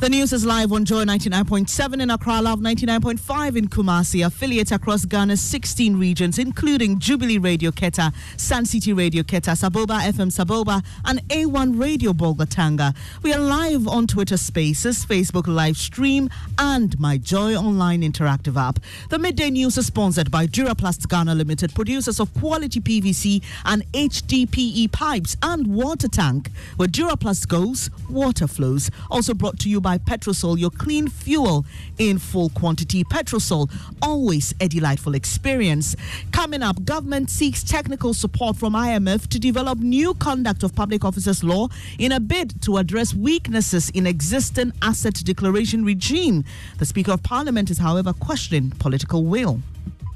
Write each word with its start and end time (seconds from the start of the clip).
The 0.00 0.08
news 0.08 0.32
is 0.32 0.46
live 0.46 0.72
on 0.72 0.86
Joy 0.86 1.04
99.7 1.04 2.00
in 2.00 2.08
Accra, 2.08 2.40
Love 2.40 2.60
99.5 2.60 3.54
in 3.54 3.68
Kumasi, 3.68 4.24
affiliates 4.24 4.72
across 4.72 5.04
Ghana's 5.04 5.42
16 5.42 5.94
regions, 5.98 6.38
including 6.38 6.98
Jubilee 6.98 7.36
Radio 7.36 7.70
Keta, 7.70 8.10
Sun 8.38 8.64
City 8.64 8.94
Radio 8.94 9.22
Keta, 9.22 9.52
Saboba 9.52 10.00
FM 10.00 10.30
Saboba, 10.32 10.82
and 11.04 11.20
A1 11.28 11.78
Radio 11.78 12.14
Bolgatanga. 12.14 12.96
We 13.22 13.34
are 13.34 13.38
live 13.38 13.86
on 13.86 14.06
Twitter 14.06 14.38
Spaces, 14.38 15.04
Facebook 15.04 15.46
live 15.46 15.76
stream, 15.76 16.30
and 16.56 16.98
my 16.98 17.18
Joy 17.18 17.54
Online 17.54 18.00
interactive 18.00 18.56
app. 18.58 18.78
The 19.10 19.18
midday 19.18 19.50
news 19.50 19.76
is 19.76 19.88
sponsored 19.88 20.30
by 20.30 20.46
Duraplast 20.46 21.10
Ghana 21.10 21.34
Limited, 21.34 21.74
producers 21.74 22.18
of 22.20 22.32
quality 22.32 22.80
PVC 22.80 23.42
and 23.66 23.84
HDPE 23.92 24.92
pipes 24.92 25.36
and 25.42 25.66
water 25.66 26.08
tank. 26.08 26.50
Where 26.78 26.88
Duraplast 26.88 27.48
goes, 27.48 27.90
water 28.08 28.46
flows. 28.46 28.90
Also 29.10 29.34
brought 29.34 29.58
to 29.58 29.68
you 29.68 29.78
by 29.78 29.89
by 29.90 29.98
Petrosol, 29.98 30.56
your 30.56 30.70
clean 30.70 31.08
fuel 31.08 31.66
in 31.98 32.16
full 32.16 32.48
quantity. 32.50 33.02
Petrosol, 33.02 33.68
always 34.00 34.54
a 34.60 34.68
delightful 34.68 35.16
experience. 35.16 35.96
Coming 36.30 36.62
up, 36.62 36.84
government 36.84 37.28
seeks 37.28 37.64
technical 37.64 38.14
support 38.14 38.56
from 38.56 38.74
IMF 38.74 39.26
to 39.26 39.40
develop 39.40 39.80
new 39.80 40.14
conduct 40.14 40.62
of 40.62 40.76
public 40.76 41.04
officers 41.04 41.42
law 41.42 41.66
in 41.98 42.12
a 42.12 42.20
bid 42.20 42.62
to 42.62 42.76
address 42.76 43.12
weaknesses 43.14 43.90
in 43.90 44.06
existing 44.06 44.72
asset 44.80 45.14
declaration 45.24 45.84
regime. 45.84 46.44
The 46.78 46.86
Speaker 46.86 47.10
of 47.10 47.24
Parliament 47.24 47.68
is, 47.68 47.78
however, 47.78 48.12
questioning 48.12 48.70
political 48.78 49.24
will. 49.24 49.60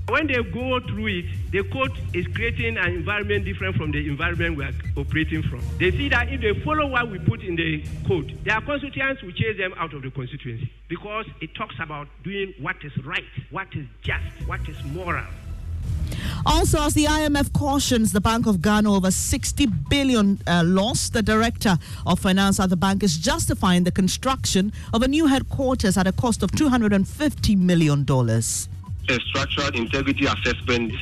When 0.08 0.26
they 0.26 0.42
go 0.42 0.80
through 0.80 1.06
it, 1.06 1.24
the 1.50 1.64
court 1.64 1.92
is 2.12 2.26
creating 2.34 2.76
an 2.76 2.92
environment 2.92 3.46
different 3.46 3.76
from 3.76 3.90
the 3.90 4.06
environment 4.06 4.56
we 4.56 4.64
are 4.64 4.72
operating 4.98 5.42
from. 5.42 5.62
They 5.78 5.92
see 5.92 6.10
that 6.10 6.28
if 6.28 6.42
they 6.42 6.52
follow 6.60 6.86
what 6.86 7.10
we 7.10 7.18
put 7.18 7.42
in 7.42 7.56
the 7.56 7.82
code, 8.06 8.38
their 8.44 8.60
constituents 8.60 9.22
will 9.22 9.32
chase 9.32 9.56
them 9.56 9.72
out 9.78 9.94
of 9.94 10.02
the 10.02 10.10
constituency 10.10 10.70
because 10.88 11.24
it 11.40 11.54
talks 11.54 11.76
about 11.80 12.08
doing 12.22 12.52
what 12.60 12.76
is 12.84 12.92
right, 13.04 13.24
what 13.50 13.68
is 13.74 13.86
just, 14.02 14.24
what 14.46 14.60
is 14.68 14.76
moral. 14.84 15.24
Also, 16.44 16.82
as 16.82 16.92
the 16.92 17.04
IMF 17.04 17.54
cautions 17.54 18.12
the 18.12 18.20
Bank 18.20 18.46
of 18.46 18.60
Ghana 18.60 18.92
over 18.92 19.10
60 19.10 19.66
billion 19.88 20.38
uh, 20.46 20.62
loss, 20.66 21.08
the 21.08 21.22
director 21.22 21.78
of 22.06 22.20
finance 22.20 22.60
at 22.60 22.68
the 22.68 22.76
bank 22.76 23.02
is 23.02 23.16
justifying 23.16 23.84
the 23.84 23.90
construction 23.90 24.70
of 24.92 25.02
a 25.02 25.08
new 25.08 25.26
headquarters 25.26 25.96
at 25.96 26.06
a 26.06 26.12
cost 26.12 26.42
of 26.42 26.52
250 26.52 27.56
million 27.56 28.04
dollars 28.04 28.68
a 29.08 29.20
structural 29.28 29.68
integrity 29.74 30.26
assessment 30.26 30.92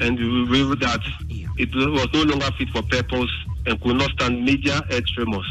and 0.00 0.18
revealed 0.18 0.80
that 0.80 1.00
it 1.30 1.74
was 1.74 2.08
no 2.12 2.22
longer 2.22 2.50
fit 2.58 2.68
for 2.70 2.82
purpose 2.82 3.30
and 3.66 3.80
could 3.80 3.96
not 3.96 4.10
stand 4.12 4.44
major 4.44 4.80
earth 4.90 5.06
tremors. 5.14 5.46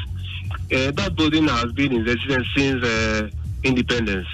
Uh, 0.71 0.91
that 0.91 1.15
building 1.15 1.47
has 1.47 1.71
been 1.73 1.93
in 1.93 2.03
residence 2.03 2.47
since 2.55 2.83
uh, 2.83 3.29
independence. 3.63 4.27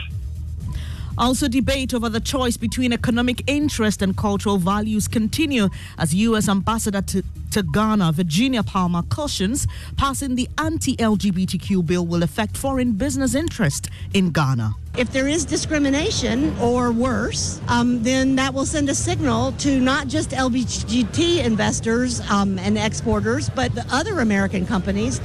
Also, 1.18 1.48
debate 1.48 1.96
over 1.96 2.10
the 2.10 2.20
choice 2.20 2.58
between 2.58 2.94
economic 2.94 3.42
interest 3.48 4.04
and 4.04 4.16
cultural 4.16 4.58
values 4.58 5.08
continue 5.08 5.68
as 5.98 6.14
U.S. 6.14 6.48
Ambassador 6.48 7.02
to, 7.02 7.24
to 7.52 7.64
Ghana, 7.64 8.12
Virginia 8.12 8.64
Palmer, 8.64 9.04
cautions 9.04 9.68
passing 9.96 10.36
the 10.36 10.48
anti-LGBTQ 10.58 11.86
bill 11.86 12.06
will 12.06 12.24
affect 12.24 12.58
foreign 12.58 12.94
business 12.94 13.36
interest 13.36 13.90
in 14.14 14.32
Ghana. 14.32 14.76
If 14.98 15.12
there 15.12 15.28
is 15.28 15.46
discrimination 15.46 16.58
or 16.60 16.92
worse, 16.92 17.62
um, 17.68 18.02
then 18.02 18.36
that 18.36 18.54
will 18.54 18.66
send 18.66 18.90
a 18.90 18.96
signal 18.96 19.52
to 19.54 19.80
not 19.80 20.08
just 20.08 20.32
LGBT 20.32 21.46
investors 21.46 22.22
um, 22.32 22.58
and 22.60 22.78
exporters, 22.78 23.50
but 23.50 23.76
the 23.76 23.86
other 23.92 24.20
American 24.22 24.66
companies. 24.66 25.22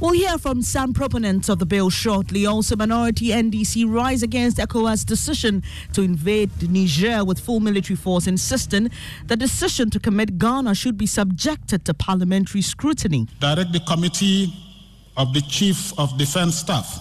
We'll 0.00 0.12
hear 0.12 0.38
from 0.38 0.62
some 0.62 0.92
proponents 0.92 1.48
of 1.48 1.58
the 1.60 1.66
bill 1.66 1.88
shortly. 1.88 2.46
Also, 2.46 2.74
minority 2.76 3.28
NDC 3.28 3.84
rise 3.88 4.22
against 4.22 4.58
ECOWAS' 4.58 5.04
decision 5.06 5.62
to 5.92 6.02
invade 6.02 6.50
Niger 6.68 7.24
with 7.24 7.38
full 7.38 7.60
military 7.60 7.96
force, 7.96 8.26
insisting 8.26 8.90
the 9.26 9.36
decision 9.36 9.90
to 9.90 10.00
commit 10.00 10.38
Ghana 10.38 10.74
should 10.74 10.98
be 10.98 11.06
subjected 11.06 11.84
to 11.84 11.94
parliamentary 11.94 12.60
scrutiny. 12.62 13.28
Direct 13.40 13.72
the 13.72 13.80
Committee 13.80 14.52
of 15.16 15.32
the 15.32 15.40
Chief 15.42 15.96
of 15.98 16.16
Defense 16.18 16.56
Staff 16.56 17.00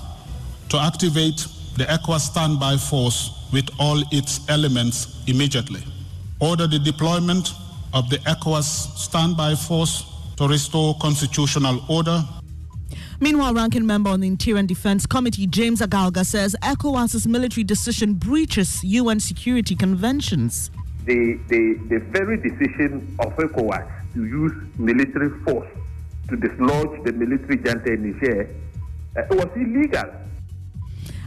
to 0.69 0.77
activate 0.77 1.47
the 1.77 1.85
ECOWAS 1.85 2.21
standby 2.31 2.77
force 2.77 3.31
with 3.51 3.69
all 3.79 4.03
its 4.11 4.39
elements 4.49 5.23
immediately. 5.27 5.83
Order 6.39 6.67
the 6.67 6.79
deployment 6.79 7.49
of 7.93 8.09
the 8.09 8.17
ECOWAS 8.17 8.97
standby 8.97 9.55
force 9.55 10.05
to 10.37 10.47
restore 10.47 10.95
constitutional 10.99 11.83
order 11.89 12.23
Meanwhile, 13.19 13.53
ranking 13.53 13.85
member 13.85 14.09
on 14.09 14.19
the 14.21 14.27
Interior 14.27 14.59
and 14.59 14.67
Defense 14.67 15.05
Committee, 15.05 15.47
James 15.47 15.81
Agalga, 15.81 16.25
says 16.25 16.55
ECOWAS's 16.61 17.27
military 17.27 17.63
decision 17.63 18.13
breaches 18.13 18.83
UN 18.83 19.19
security 19.19 19.75
conventions. 19.75 20.71
The, 21.05 21.39
the, 21.49 21.79
the 21.89 21.99
very 21.99 22.37
decision 22.37 23.15
of 23.19 23.35
ECOWAS 23.35 23.89
to 24.13 24.25
use 24.25 24.53
military 24.77 25.29
force 25.41 25.69
to 26.29 26.37
dislodge 26.37 27.03
the 27.03 27.11
military 27.11 27.57
junta 27.57 27.93
in 27.93 28.11
Niger 28.11 28.49
uh, 29.17 29.21
was 29.31 29.47
illegal. 29.55 30.11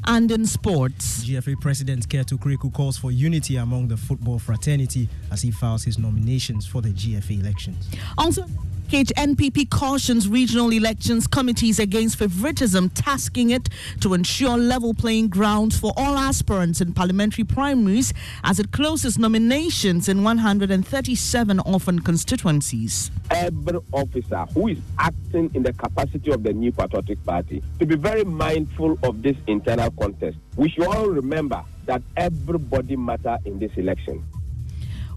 And 0.08 0.30
in 0.30 0.46
sports, 0.46 1.24
GFA 1.24 1.60
President 1.60 2.08
Kurt 2.08 2.28
Okraku 2.28 2.72
calls 2.72 2.96
for 2.96 3.10
unity 3.10 3.56
among 3.56 3.88
the 3.88 3.96
football 3.96 4.38
fraternity 4.38 5.08
as 5.32 5.42
he 5.42 5.50
files 5.50 5.82
his 5.82 5.98
nominations 5.98 6.64
for 6.64 6.80
the 6.80 6.90
GFA 6.90 7.40
elections. 7.40 7.88
Also, 8.16 8.44
NPP 8.90 9.68
cautions 9.70 10.28
regional 10.28 10.70
elections 10.70 11.26
committees 11.26 11.78
against 11.78 12.18
favoritism, 12.18 12.90
tasking 12.90 13.50
it 13.50 13.68
to 14.00 14.14
ensure 14.14 14.56
level 14.56 14.94
playing 14.94 15.28
grounds 15.28 15.78
for 15.78 15.92
all 15.96 16.16
aspirants 16.16 16.80
in 16.80 16.92
parliamentary 16.92 17.44
primaries 17.44 18.14
as 18.44 18.58
it 18.58 18.70
closes 18.72 19.18
nominations 19.18 20.08
in 20.08 20.22
137 20.22 21.60
orphan 21.60 21.98
constituencies. 22.00 23.10
Every 23.30 23.80
officer 23.92 24.46
who 24.54 24.68
is 24.68 24.78
acting 24.98 25.50
in 25.54 25.62
the 25.62 25.72
capacity 25.72 26.30
of 26.30 26.42
the 26.42 26.52
New 26.52 26.72
Patriotic 26.72 27.24
Party 27.24 27.62
to 27.78 27.86
be 27.86 27.96
very 27.96 28.24
mindful 28.24 28.98
of 29.02 29.22
this 29.22 29.36
internal 29.46 29.90
contest. 29.92 30.36
We 30.56 30.68
should 30.70 30.86
all 30.86 31.08
remember 31.08 31.62
that 31.86 32.02
everybody 32.16 32.96
matter 32.96 33.38
in 33.44 33.58
this 33.58 33.72
election. 33.76 34.24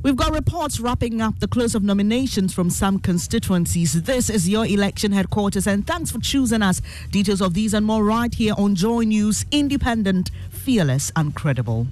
We've 0.02 0.16
got 0.16 0.32
reports 0.32 0.80
wrapping 0.80 1.20
up 1.20 1.40
the 1.40 1.48
close 1.48 1.76
of 1.76 1.84
nominations 1.84 2.54
from 2.54 2.70
some 2.70 3.00
constituencies. 3.00 4.04
This 4.04 4.30
is 4.30 4.48
your 4.48 4.66
election 4.66 5.12
headquarters, 5.12 5.68
and 5.68 5.86
thanks 5.86 6.10
for 6.10 6.20
choosing 6.20 6.62
us. 6.62 6.82
Details 7.12 7.42
of 7.42 7.54
these 7.54 7.74
and 7.74 7.86
more 7.86 8.06
right 8.06 8.34
here 8.34 8.54
on 8.58 8.76
Joy 8.76 9.02
News, 9.02 9.46
independent, 9.52 10.32
fearless, 10.52 11.12
and 11.18 11.36
credible. 11.36 11.86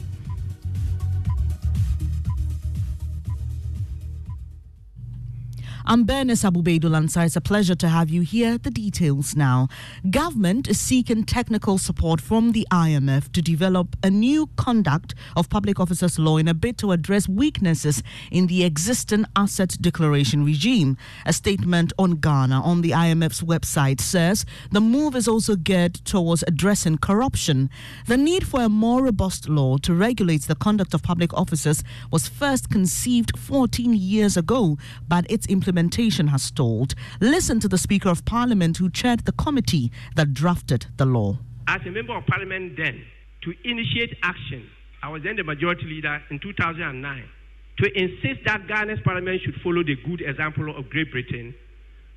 I'm 5.90 6.04
Bernice 6.04 6.44
Abubaidul 6.44 7.26
It's 7.26 7.38
a 7.38 7.40
pleasure 7.40 7.74
to 7.76 7.88
have 7.88 8.10
you 8.10 8.20
here. 8.20 8.58
The 8.58 8.70
details 8.70 9.38
now. 9.38 9.70
Government 10.10 10.68
is 10.68 10.82
seeking 10.82 11.24
technical 11.24 11.78
support 11.78 12.20
from 12.20 12.52
the 12.52 12.68
IMF 12.70 13.32
to 13.32 13.42
develop 13.42 13.96
a 14.04 14.10
new 14.10 14.48
conduct 14.58 15.16
of 15.38 15.50
public 15.50 15.80
officers 15.80 16.20
law 16.20 16.36
in 16.36 16.50
a 16.50 16.54
bid 16.54 16.78
to 16.80 16.92
address 16.92 17.30
weaknesses 17.30 18.04
in 18.34 18.48
the 18.48 18.66
existing 18.66 19.24
asset 19.38 19.78
declaration 19.80 20.44
regime. 20.44 20.98
A 21.26 21.32
statement 21.32 21.94
on 21.98 22.16
Ghana 22.16 22.62
on 22.64 22.82
the 22.82 22.92
IMF's 22.92 23.42
website 23.42 24.02
says 24.02 24.44
the 24.72 24.82
move 24.82 25.16
is 25.16 25.26
also 25.26 25.56
geared 25.56 25.94
towards 25.94 26.44
addressing 26.48 26.98
corruption. 26.98 27.70
The 28.08 28.18
need 28.18 28.46
for 28.46 28.62
a 28.62 28.68
more 28.68 29.04
robust 29.04 29.48
law 29.48 29.78
to 29.78 29.94
regulate 29.94 30.42
the 30.42 30.56
conduct 30.56 30.94
of 30.94 31.02
public 31.02 31.34
officers 31.34 31.82
was 32.12 32.28
first 32.28 32.70
conceived 32.70 33.40
14 33.40 33.94
years 33.94 34.36
ago, 34.36 34.78
but 35.08 35.26
its 35.32 35.46
implementation 35.48 35.77
implementation 35.78 36.28
has 36.28 36.42
stalled. 36.42 36.96
Listen 37.22 37.60
to 37.60 37.68
the 37.68 37.78
Speaker 37.78 38.10
of 38.10 38.26
Parliament 38.26 38.78
who 38.78 38.90
chaired 38.90 39.26
the 39.26 39.32
committee 39.32 39.92
that 40.16 40.34
drafted 40.34 40.88
the 40.98 41.06
law. 41.06 41.38
As 41.68 41.82
a 41.86 41.92
member 41.92 42.18
of 42.18 42.26
Parliament 42.26 42.74
then, 42.76 43.04
to 43.44 43.54
initiate 43.64 44.18
action, 44.24 44.68
I 45.04 45.10
was 45.10 45.22
then 45.22 45.36
the 45.36 45.44
majority 45.44 45.86
leader 45.86 46.20
in 46.32 46.40
2009, 46.40 47.24
to 47.78 47.86
insist 47.94 48.40
that 48.46 48.66
Ghana's 48.68 49.00
Parliament 49.04 49.40
should 49.46 49.54
follow 49.62 49.84
the 49.84 49.96
good 50.04 50.22
example 50.22 50.76
of 50.76 50.90
Great 50.90 51.12
Britain 51.12 51.54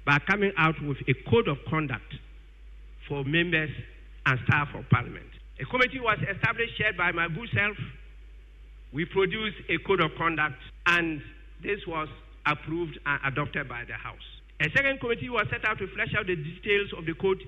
by 0.07 0.19
coming 0.21 0.53
out 0.57 0.81
with 0.83 0.97
a 1.07 1.13
code 1.29 1.49
of 1.49 1.59
conduct 1.69 2.15
for 3.07 3.25
members 3.25 3.69
and 4.25 4.41
staff 4.49 4.69
of 4.75 4.89
Parliament. 4.89 5.29
A 5.61 5.67
committee 5.67 6.01
was 6.01 6.17
established, 6.35 6.79
chaired 6.79 6.97
by 6.97 7.13
my 7.13 7.29
good 7.29 7.51
self. 7.53 7.77
We 8.95 9.05
produced 9.05 9.59
a 9.69 9.77
code 9.87 10.01
of 10.01 10.13
conduct, 10.17 10.57
and 10.87 11.21
this 11.63 11.81
was 11.87 12.09
approved 12.47 12.99
and 13.05 13.21
adopted 13.25 13.69
by 13.69 13.85
the 13.85 13.95
House. 13.95 14.27
A 14.61 14.69
second 14.77 15.01
committee 15.01 15.29
was 15.29 15.47
set 15.51 15.65
out 15.65 15.79
to 15.79 15.87
flesh 15.95 16.13
out 16.19 16.27
the 16.27 16.37
details 16.37 16.93
of 16.97 17.07
the 17.07 17.15
code 17.15 17.41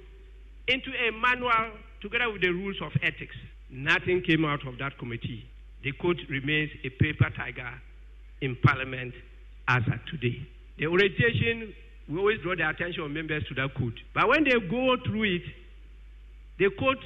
into 0.68 0.90
a 0.90 1.12
manual 1.12 1.76
together 2.00 2.30
with 2.30 2.40
the 2.40 2.48
rules 2.50 2.76
of 2.82 2.92
ethics. 3.02 3.36
Nothing 3.70 4.22
came 4.22 4.44
out 4.44 4.66
of 4.66 4.78
that 4.78 4.98
committee. 4.98 5.44
The 5.84 5.92
code 6.00 6.20
remains 6.30 6.70
a 6.84 6.90
paper 6.90 7.28
tiger 7.36 7.68
in 8.40 8.56
Parliament 8.62 9.14
as 9.68 9.82
of 9.86 10.00
today. 10.10 10.46
the 10.78 10.86
orientation, 10.86 11.74
we 12.08 12.18
always 12.18 12.40
draw 12.42 12.54
the 12.56 12.68
attention 12.68 13.02
of 13.02 13.10
members 13.10 13.44
to 13.48 13.54
that 13.54 13.74
code. 13.76 13.98
But 14.14 14.28
when 14.28 14.44
they 14.44 14.58
go 14.68 14.96
through 15.04 15.36
it, 15.36 15.42
the 16.58 16.70
code 16.78 16.98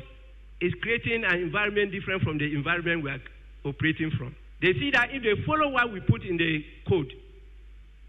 is 0.61 0.73
creating 0.83 1.25
an 1.25 1.39
environment 1.39 1.93
different 1.93 2.23
from 2.23 2.39
the 2.39 2.55
environment 2.55 3.03
we 3.03 3.11
are 3.11 3.21
operating 3.65 4.11
from. 4.17 4.35
They 4.63 4.73
see 4.75 4.91
that 4.93 5.11
if 5.13 5.23
they 5.23 5.43
follow 5.45 5.69
what 5.69 5.93
we 5.93 6.01
put 6.01 6.23
in 6.23 6.37
the 6.37 6.65
code, 6.89 7.13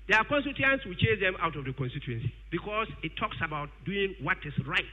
their 0.07 0.23
constituents 0.23 0.85
will 0.85 0.95
chase 0.95 1.19
them 1.19 1.35
out 1.41 1.55
of 1.55 1.65
the 1.65 1.73
constituency 1.73 2.33
because 2.49 2.87
it 3.03 3.11
talks 3.19 3.37
about 3.43 3.69
doing 3.85 4.15
what 4.21 4.37
is 4.45 4.53
right, 4.65 4.83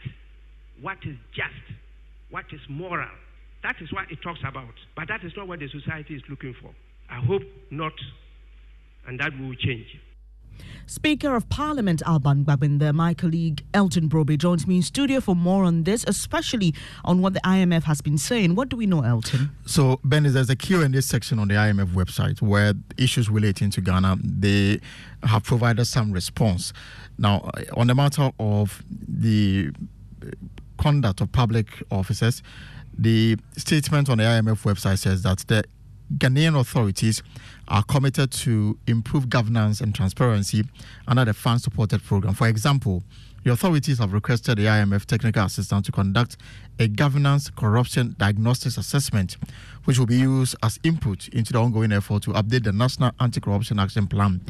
what 0.80 0.98
is 1.06 1.16
just, 1.34 1.64
what 2.30 2.44
is 2.52 2.60
moral. 2.68 3.08
That 3.62 3.76
is 3.80 3.92
what 3.92 4.10
it 4.10 4.18
talks 4.22 4.40
about. 4.46 4.74
But 4.96 5.08
that 5.08 5.24
is 5.24 5.32
not 5.36 5.48
what 5.48 5.60
the 5.60 5.68
society 5.68 6.14
is 6.14 6.22
looking 6.28 6.54
for. 6.60 6.70
I 7.08 7.20
hope 7.24 7.42
not, 7.70 7.92
and 9.06 9.18
that 9.20 9.32
will 9.38 9.54
change. 9.54 9.86
Speaker 10.86 11.34
of 11.34 11.48
Parliament 11.48 12.02
Alban 12.06 12.44
Bagbin, 12.44 12.94
my 12.94 13.14
colleague 13.14 13.64
Elton 13.72 14.08
Brobbey 14.08 14.36
joins 14.36 14.66
me 14.66 14.76
in 14.76 14.82
studio 14.82 15.20
for 15.20 15.34
more 15.34 15.64
on 15.64 15.84
this, 15.84 16.04
especially 16.06 16.74
on 17.04 17.22
what 17.22 17.32
the 17.32 17.40
IMF 17.40 17.84
has 17.84 18.00
been 18.00 18.18
saying. 18.18 18.54
What 18.54 18.68
do 18.68 18.76
we 18.76 18.86
know, 18.86 19.02
Elton? 19.02 19.50
So, 19.66 19.98
Ben, 20.04 20.24
there's 20.24 20.50
a 20.50 20.56
Q&A 20.56 21.00
section 21.00 21.38
on 21.38 21.48
the 21.48 21.54
IMF 21.54 21.92
website 21.94 22.42
where 22.42 22.74
issues 22.98 23.30
relating 23.30 23.70
to 23.70 23.80
Ghana, 23.80 24.18
they 24.22 24.80
have 25.22 25.44
provided 25.44 25.86
some 25.86 26.12
response. 26.12 26.72
Now, 27.18 27.50
eh, 27.56 27.64
on 27.74 27.86
the 27.86 27.94
matter 27.94 28.30
of 28.38 28.82
the 28.90 29.70
eh, 30.22 30.30
conduct 30.76 31.20
of 31.20 31.32
public 31.32 31.66
officers, 31.90 32.42
the 32.96 33.38
statement 33.56 34.08
on 34.10 34.18
the 34.18 34.24
IMF 34.24 34.62
website 34.64 34.98
says 34.98 35.22
that 35.22 35.38
the 35.46 35.64
Ghanaian 36.18 36.58
authorities 36.58 37.22
are 37.68 37.82
committed 37.82 38.30
to 38.30 38.78
improve 38.86 39.28
governance 39.28 39.80
and 39.80 39.94
transparency 39.94 40.64
under 41.06 41.24
the 41.24 41.34
fund 41.34 41.60
supported 41.60 42.02
program. 42.02 42.34
For 42.34 42.48
example, 42.48 43.02
the 43.44 43.52
authorities 43.52 43.98
have 43.98 44.14
requested 44.14 44.56
the 44.56 44.64
IMF 44.64 45.04
technical 45.04 45.44
assistance 45.44 45.84
to 45.84 45.92
conduct 45.92 46.38
a 46.78 46.88
governance 46.88 47.50
corruption 47.50 48.16
diagnostics 48.18 48.78
assessment, 48.78 49.36
which 49.84 49.98
will 49.98 50.06
be 50.06 50.16
used 50.16 50.56
as 50.62 50.80
input 50.82 51.28
into 51.28 51.52
the 51.52 51.58
ongoing 51.58 51.92
effort 51.92 52.22
to 52.22 52.30
update 52.30 52.64
the 52.64 52.72
National 52.72 53.10
Anti 53.20 53.40
Corruption 53.40 53.78
Action 53.78 54.06
Plan. 54.06 54.40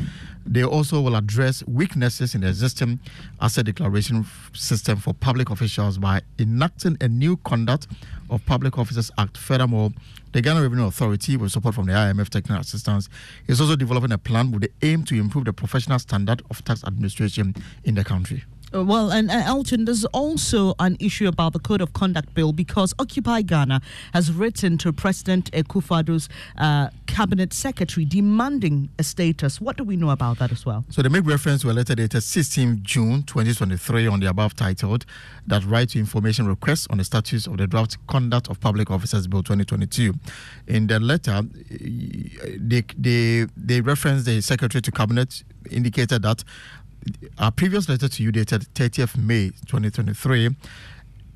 They 0.47 0.63
also 0.63 1.01
will 1.01 1.17
address 1.17 1.65
weaknesses 1.67 2.37
in 2.37 2.43
the 2.43 2.49
existing 2.49 3.01
asset 3.41 3.67
declaration 3.67 4.25
system 4.53 4.99
for 4.99 5.13
public 5.13 5.51
officials 5.51 5.99
by 5.99 6.23
enacting 6.39 6.97
a 7.01 7.09
new 7.09 7.37
Conduct 7.39 7.89
of 8.35 8.45
Public 8.45 8.77
Officers 8.79 9.11
Act. 9.17 9.39
Furthermore, 9.39 9.91
the 10.33 10.43
Ghana 10.43 10.61
Revenue 10.61 10.87
Authority, 10.87 11.37
with 11.37 11.53
support 11.53 11.75
from 11.75 11.87
the 11.87 11.93
IMF 11.93 12.29
technical 12.29 12.61
assistance, 12.61 13.09
is 13.47 13.61
also 13.61 13.77
developing 13.77 14.13
a 14.13 14.19
plan 14.19 14.51
with 14.51 14.63
the 14.63 14.71
aim 14.83 15.05
to 15.05 15.15
improve 15.15 15.45
the 15.45 15.53
professional 15.53 15.99
standard 15.99 16.43
of 16.51 16.65
tax 16.65 16.83
administration 16.85 17.55
in 17.85 17.95
the 17.95 18.05
country. 18.05 18.45
Uh, 18.75 18.83
well, 18.83 19.13
and 19.13 19.31
uh, 19.31 19.35
Elton, 19.45 19.85
there's 19.85 20.05
also 20.07 20.75
an 20.81 20.97
issue 20.99 21.29
about 21.29 21.53
the 21.53 21.61
Code 21.61 21.81
of 21.81 21.93
Conduct 21.93 22.35
Bill 22.35 22.53
because 22.53 22.93
Occupy 22.99 23.43
Ghana 23.43 23.81
has 24.13 24.33
written 24.33 24.79
to 24.79 24.93
President 24.93 25.51
Akufo-Addo's 25.53 26.29
uh, 26.59 26.89
cabinet 27.07 27.53
secretary 27.53 28.05
demanding 28.05 28.89
a 28.99 29.05
status. 29.05 29.61
What 29.61 29.77
do 29.77 29.85
we 29.85 29.97
know 29.97 30.11
about 30.11 30.39
that 30.39 30.51
as 30.51 30.67
well? 30.67 30.85
So 30.91 31.03
they 31.03 31.09
make 31.09 31.25
reference 31.25 31.63
to 31.63 31.71
a 31.71 31.73
letter 31.73 31.95
dated 31.95 32.23
16 32.23 32.81
June 32.83 33.23
2023 33.23 34.09
on 34.09 34.19
the 34.19 34.29
above 34.29 34.57
titled 34.57 35.07
that 35.47 35.65
right 35.65 35.89
to 35.91 35.99
information 36.01 36.49
request 36.49 36.89
on 36.91 36.99
the 36.99 37.05
status 37.05 37.47
of 37.47 37.59
the 37.59 37.69
draft 37.69 38.05
Conduct 38.09 38.49
of 38.49 38.59
Public 38.59 38.91
Officers 38.91 39.29
Bill 39.29 39.45
2022. 39.45 40.15
In 40.67 40.89
the 40.89 40.99
letter, 40.99 41.43
they, 41.71 42.83
they, 42.99 43.47
they 43.57 43.81
reference 43.81 44.25
the 44.25 44.41
secretary 44.41 44.83
to 44.83 44.91
cabinet 44.91 45.45
indicated 45.71 46.23
that 46.23 46.45
our 47.39 47.51
previous 47.51 47.89
letter 47.89 48.09
to 48.09 48.23
you 48.23 48.33
dated 48.33 48.63
30th 48.75 49.17
May 49.17 49.51
2023 49.67 50.51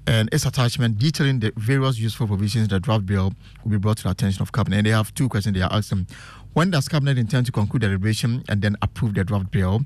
and 0.07 0.29
its 0.33 0.47
attachment 0.47 0.99
detailing 0.99 1.41
the 1.41 1.53
various 1.57 1.99
useful 1.99 2.27
provisions 2.27 2.65
in 2.65 2.71
the 2.71 2.81
draft 2.81 3.05
bill 3.05 3.35
will 3.63 3.73
be 3.73 3.77
brought 3.77 3.99
to 3.99 4.05
the 4.05 4.11
attention 4.11 4.41
of 4.41 4.53
cabinet. 4.53 4.79
And 4.79 4.87
they 4.87 4.91
have 4.91 5.13
two 5.15 5.29
questions 5.29 5.55
they 5.55 5.63
are 5.63 5.73
asking. 5.73 6.07
When 6.55 6.71
does 6.71 6.89
cabinet 6.89 7.19
intend 7.19 7.47
to 7.47 7.53
conclude 7.53 7.83
the 7.83 7.89
deliberation 7.89 8.43
and 8.49 8.63
then 8.63 8.77
approve 8.81 9.15
the 9.15 9.25
draft 9.25 9.51
bill? 9.51 9.83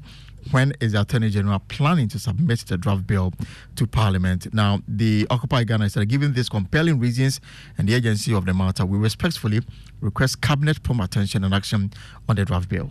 When 0.50 0.72
is 0.80 0.92
the 0.92 1.00
Attorney 1.00 1.30
General 1.30 1.60
planning 1.68 2.08
to 2.08 2.18
submit 2.18 2.60
the 2.60 2.76
draft 2.76 3.06
bill 3.06 3.32
to 3.76 3.86
Parliament? 3.86 4.52
Now, 4.52 4.80
the 4.88 5.26
Occupy 5.30 5.64
Ghana 5.64 5.90
said, 5.90 6.08
given 6.08 6.32
these 6.32 6.48
compelling 6.48 6.98
reasons 6.98 7.40
and 7.78 7.88
the 7.88 7.94
agency 7.94 8.34
of 8.34 8.44
the 8.44 8.54
matter, 8.54 8.84
we 8.84 8.98
respectfully 8.98 9.60
request 10.00 10.40
Cabinet 10.40 10.82
prompt 10.82 11.04
attention 11.04 11.44
and 11.44 11.54
action 11.54 11.92
on 12.28 12.36
the 12.36 12.44
draft 12.44 12.68
bill. 12.68 12.90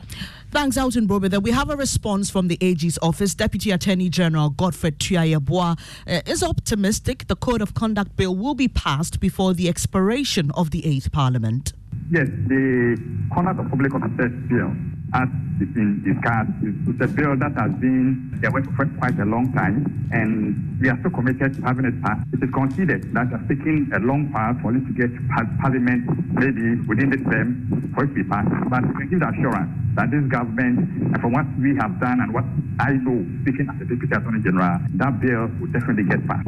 Thanks, 0.51 0.77
Elton 0.77 1.07
Brobbey. 1.07 1.41
We 1.41 1.51
have 1.51 1.69
a 1.69 1.75
response 1.75 2.29
from 2.29 2.47
the 2.47 2.57
AG's 2.61 2.97
office. 3.01 3.35
Deputy 3.35 3.71
Attorney 3.71 4.09
General 4.09 4.49
Godfred 4.49 4.99
Tuah-Yeboah 4.99 5.79
uh, 6.07 6.21
is 6.25 6.43
optimistic 6.43 7.27
the 7.27 7.35
Code 7.35 7.61
of 7.61 7.73
Conduct 7.73 8.15
Bill 8.15 8.35
will 8.35 8.55
be 8.55 8.67
passed 8.67 9.19
before 9.19 9.53
the 9.53 9.67
expiration 9.67 10.51
of 10.51 10.71
the 10.71 10.81
8th 10.83 11.11
Parliament. 11.11 11.73
Yes, 12.11 12.27
the 12.47 12.97
Conduct 13.33 13.59
of 13.59 13.69
Public 13.69 13.93
Officers 13.95 14.31
Bill 14.49 14.75
as 15.13 15.27
it's 15.59 15.71
been 15.73 16.01
discussed, 16.03 16.51
it's 16.63 17.03
a 17.03 17.07
bill 17.07 17.35
that 17.35 17.53
has 17.59 17.71
been 17.83 18.31
there 18.39 18.49
for 18.51 18.87
quite 18.97 19.19
a 19.19 19.25
long 19.25 19.51
time, 19.53 19.83
and 20.11 20.55
we 20.79 20.89
are 20.89 20.97
still 20.99 21.11
committed 21.11 21.53
to 21.55 21.61
having 21.61 21.85
it 21.85 22.01
passed. 22.01 22.25
It 22.33 22.41
is 22.41 22.49
considered 22.51 23.13
that 23.13 23.27
it's 23.31 23.47
taking 23.47 23.91
a 23.93 23.99
long 23.99 24.31
while 24.31 24.55
for 24.63 24.73
it 24.73 24.81
to 24.87 24.93
get 24.95 25.11
Parliament, 25.59 26.07
maybe 26.33 26.79
within 26.87 27.11
this 27.11 27.21
term, 27.27 27.91
for 27.93 28.05
it 28.05 28.07
to 28.07 28.13
be 28.13 28.23
passed. 28.23 28.49
But 28.71 28.87
we 28.87 29.03
can 29.03 29.09
give 29.11 29.19
the 29.19 29.29
assurance 29.29 29.69
that 29.95 30.09
this 30.09 30.23
government, 30.31 30.79
and 30.79 31.19
from 31.19 31.33
what 31.33 31.45
we 31.59 31.75
have 31.75 31.99
done 31.99 32.23
and 32.23 32.33
what 32.33 32.47
I 32.79 32.95
know, 32.95 33.19
speaking 33.43 33.67
as 33.67 33.77
the 33.79 33.85
Deputy 33.85 34.15
Attorney 34.15 34.41
General, 34.41 34.79
that 34.95 35.19
bill 35.19 35.51
will 35.59 35.71
definitely 35.75 36.07
get 36.07 36.25
passed. 36.25 36.47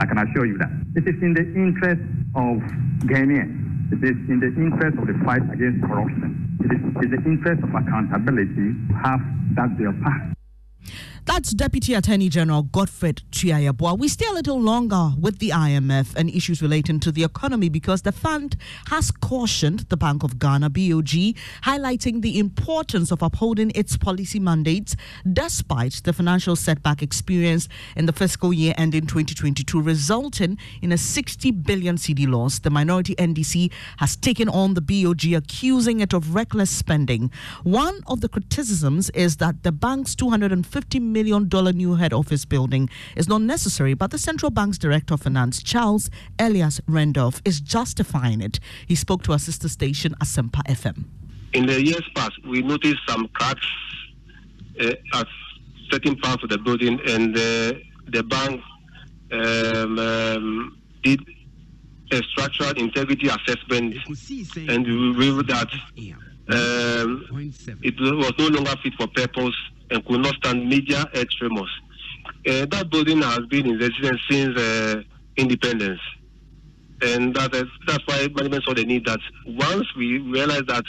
I 0.00 0.06
can 0.06 0.18
assure 0.20 0.44
you 0.44 0.58
that. 0.58 0.70
It 0.94 1.08
is 1.08 1.16
in 1.24 1.32
the 1.34 1.42
interest 1.56 2.04
of 2.36 2.60
Ghanaians 3.08 3.67
it 3.90 4.04
is 4.04 4.16
in 4.28 4.40
the 4.40 4.52
interest 4.52 4.98
of 4.98 5.06
the 5.06 5.16
fight 5.24 5.42
against 5.52 5.80
corruption. 5.80 6.58
It 6.60 6.72
is 6.76 6.82
in 7.04 7.10
the 7.10 7.22
interest 7.24 7.62
of 7.64 7.70
accountability 7.72 8.76
to 8.88 8.94
have 9.00 9.20
that 9.56 9.78
bill 9.78 9.96
passed. 10.04 10.36
That's 11.28 11.50
Deputy 11.50 11.92
Attorney 11.92 12.30
General 12.30 12.62
Godfred 12.62 13.20
Tuah-Yeboah. 13.32 13.98
We 13.98 14.08
stay 14.08 14.24
a 14.30 14.32
little 14.32 14.58
longer 14.58 15.10
with 15.20 15.40
the 15.40 15.50
IMF 15.50 16.14
and 16.16 16.30
issues 16.30 16.62
relating 16.62 16.98
to 17.00 17.12
the 17.12 17.22
economy 17.22 17.68
because 17.68 18.00
the 18.00 18.12
fund 18.12 18.56
has 18.86 19.10
cautioned 19.10 19.80
the 19.90 19.96
Bank 19.98 20.22
of 20.22 20.38
Ghana, 20.38 20.70
BOG, 20.70 21.36
highlighting 21.64 22.22
the 22.22 22.38
importance 22.38 23.12
of 23.12 23.22
upholding 23.22 23.70
its 23.74 23.94
policy 23.98 24.40
mandates 24.40 24.96
despite 25.30 26.00
the 26.04 26.14
financial 26.14 26.56
setback 26.56 27.02
experienced 27.02 27.68
in 27.94 28.06
the 28.06 28.12
fiscal 28.14 28.50
year 28.50 28.72
ending 28.78 29.06
2022, 29.06 29.82
resulting 29.82 30.56
in 30.80 30.92
a 30.92 30.98
60 30.98 31.50
billion 31.50 31.96
cedi 31.96 32.26
loss. 32.26 32.58
The 32.58 32.70
minority 32.70 33.14
NDC 33.16 33.70
has 33.98 34.16
taken 34.16 34.48
on 34.48 34.72
the 34.72 34.80
BOG, 34.80 35.34
accusing 35.36 36.00
it 36.00 36.14
of 36.14 36.34
reckless 36.34 36.70
spending. 36.70 37.30
One 37.64 38.00
of 38.06 38.22
the 38.22 38.30
criticisms 38.30 39.10
is 39.10 39.36
that 39.36 39.62
the 39.62 39.72
bank's 39.72 40.14
250 40.14 40.98
million 41.00 41.17
million 41.18 41.48
dollar 41.48 41.72
new 41.72 41.94
head 41.96 42.12
office 42.12 42.44
building 42.44 42.88
is 43.16 43.28
not 43.28 43.42
necessary, 43.42 43.94
but 43.94 44.10
the 44.12 44.18
central 44.18 44.50
bank's 44.50 44.78
director 44.78 45.14
of 45.14 45.22
finance, 45.22 45.62
Charles 45.62 46.10
Elias 46.38 46.80
Randolph, 46.86 47.42
is 47.44 47.60
justifying 47.60 48.40
it. 48.40 48.60
He 48.86 48.94
spoke 48.94 49.22
to 49.24 49.32
our 49.32 49.38
sister 49.38 49.68
station, 49.68 50.14
Asempa 50.22 50.62
FM. 50.66 51.04
In 51.54 51.66
the 51.66 51.82
years 51.82 52.06
past, 52.14 52.36
we 52.46 52.62
noticed 52.62 53.00
some 53.08 53.26
cracks 53.28 53.66
uh, 54.80 54.92
at 55.14 55.26
certain 55.90 56.14
parts 56.16 56.44
of 56.44 56.50
the 56.50 56.58
building, 56.58 57.00
and 57.06 57.36
uh, 57.36 57.72
the 58.12 58.22
bank 58.22 58.60
um, 59.32 59.98
um, 59.98 60.78
did 61.02 61.20
a 62.12 62.22
structural 62.30 62.70
integrity 62.76 63.28
assessment 63.28 63.94
and 64.56 64.86
we 64.86 65.08
revealed 65.08 65.46
that 65.48 65.70
um, 66.50 67.26
it 67.82 68.00
was 68.00 68.32
no 68.38 68.46
longer 68.46 68.74
fit 68.82 68.94
for 68.94 69.06
purpose 69.08 69.54
and 69.90 70.04
could 70.06 70.20
not 70.20 70.34
stand 70.36 70.68
major 70.68 71.04
earth 71.14 71.30
tremors. 71.38 71.70
Uh, 72.46 72.66
that 72.66 72.88
building 72.90 73.20
has 73.22 73.40
been 73.50 73.66
in 73.66 73.74
existence 73.74 74.20
since 74.30 74.58
uh, 74.58 75.02
independence. 75.36 76.00
And 77.00 77.34
that 77.34 77.54
is, 77.54 77.64
that's 77.86 78.04
why 78.06 78.26
management 78.34 78.64
saw 78.64 78.74
the 78.74 78.84
need 78.84 79.06
that 79.06 79.20
once 79.46 79.86
we 79.96 80.18
realize 80.18 80.62
that 80.66 80.84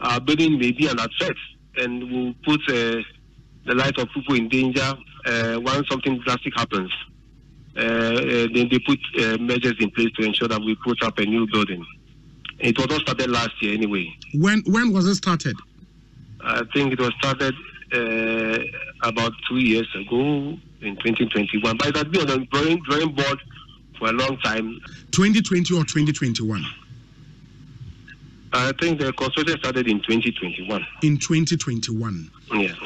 our 0.00 0.20
building 0.20 0.58
may 0.58 0.72
be 0.72 0.88
an 0.88 0.96
threat 0.96 1.36
and 1.76 2.10
will 2.10 2.34
put 2.44 2.60
uh, 2.68 3.00
the 3.66 3.74
life 3.74 3.96
of 3.98 4.08
people 4.14 4.34
in 4.34 4.48
danger 4.48 4.92
uh, 5.26 5.58
once 5.62 5.88
something 5.88 6.20
drastic 6.20 6.52
happens, 6.56 6.92
uh, 7.76 7.80
uh, 7.80 8.20
then 8.54 8.68
they 8.70 8.78
put 8.86 8.98
measures 9.40 9.74
in 9.80 9.90
place 9.90 10.10
to 10.18 10.24
ensure 10.24 10.48
that 10.48 10.60
we 10.60 10.76
put 10.84 11.02
up 11.02 11.18
a 11.18 11.24
new 11.24 11.46
building. 11.50 11.84
It 12.60 12.78
was 12.78 12.88
not 12.88 13.00
started 13.00 13.30
last 13.30 13.50
year 13.60 13.74
anyway. 13.74 14.06
When 14.34 14.62
when 14.66 14.92
was 14.92 15.06
it 15.06 15.16
started? 15.16 15.56
I 16.40 16.62
think 16.72 16.92
it 16.92 17.00
was 17.00 17.12
started 17.18 17.54
uh, 17.94 18.58
about 19.02 19.32
two 19.48 19.58
years 19.58 19.88
ago 19.94 20.56
in 20.80 20.96
2021. 20.96 21.76
But 21.76 21.88
it 21.88 21.96
has 21.96 22.04
been 22.04 22.20
on 22.22 22.26
the 22.26 22.46
drawing, 22.46 22.82
drawing 22.82 23.14
board 23.14 23.38
for 23.98 24.08
a 24.08 24.12
long 24.12 24.36
time. 24.38 24.80
2020 25.12 25.74
or 25.74 25.84
2021? 25.84 26.64
I 28.52 28.72
think 28.80 29.00
the 29.00 29.12
construction 29.12 29.58
started 29.58 29.88
in 29.88 30.00
2021. 30.00 30.86
In 31.02 31.18
2021? 31.18 32.30
Yes. 32.54 32.76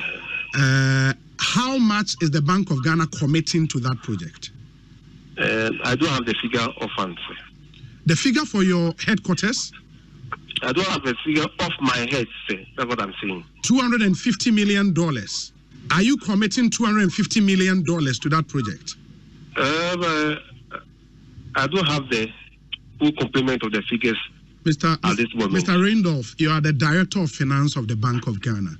Uh, 0.56 1.12
how 1.38 1.76
much 1.78 2.16
is 2.22 2.30
the 2.30 2.40
Bank 2.40 2.70
of 2.70 2.82
Ghana 2.82 3.06
committing 3.08 3.68
to 3.68 3.80
that 3.80 4.02
project? 4.02 4.50
Uh, 5.38 5.70
I 5.84 5.94
don't 5.94 6.08
have 6.08 6.24
the 6.24 6.34
figure 6.40 6.60
offhand. 6.80 7.18
The 8.06 8.16
figure 8.16 8.44
for 8.44 8.62
your 8.62 8.94
headquarters? 9.04 9.72
I 10.62 10.72
don't 10.72 10.86
have 10.86 11.04
a 11.06 11.14
figure 11.24 11.44
off 11.60 11.72
my 11.80 11.96
head, 11.96 12.26
sir. 12.48 12.64
That's 12.76 12.88
what 12.88 13.00
I'm 13.00 13.14
saying. 13.22 13.44
$250 13.64 14.52
million. 14.52 14.94
Are 15.90 16.02
you 16.02 16.16
committing 16.18 16.70
$250 16.70 17.44
million 17.44 17.84
to 17.84 18.28
that 18.28 18.48
project? 18.48 18.96
Um, 19.56 20.02
uh, 20.02 20.78
I 21.56 21.66
don't 21.66 21.86
have 21.86 22.08
the 22.10 22.28
full 22.98 23.12
complement 23.12 23.62
of 23.62 23.72
the 23.72 23.82
figures 23.82 24.18
Mr. 24.64 24.96
Mr. 24.96 25.82
Randolph, 25.82 26.34
you 26.38 26.50
are 26.50 26.60
the 26.60 26.72
director 26.72 27.20
of 27.22 27.30
finance 27.30 27.76
of 27.76 27.88
the 27.88 27.96
Bank 27.96 28.26
of 28.26 28.40
Ghana. 28.42 28.70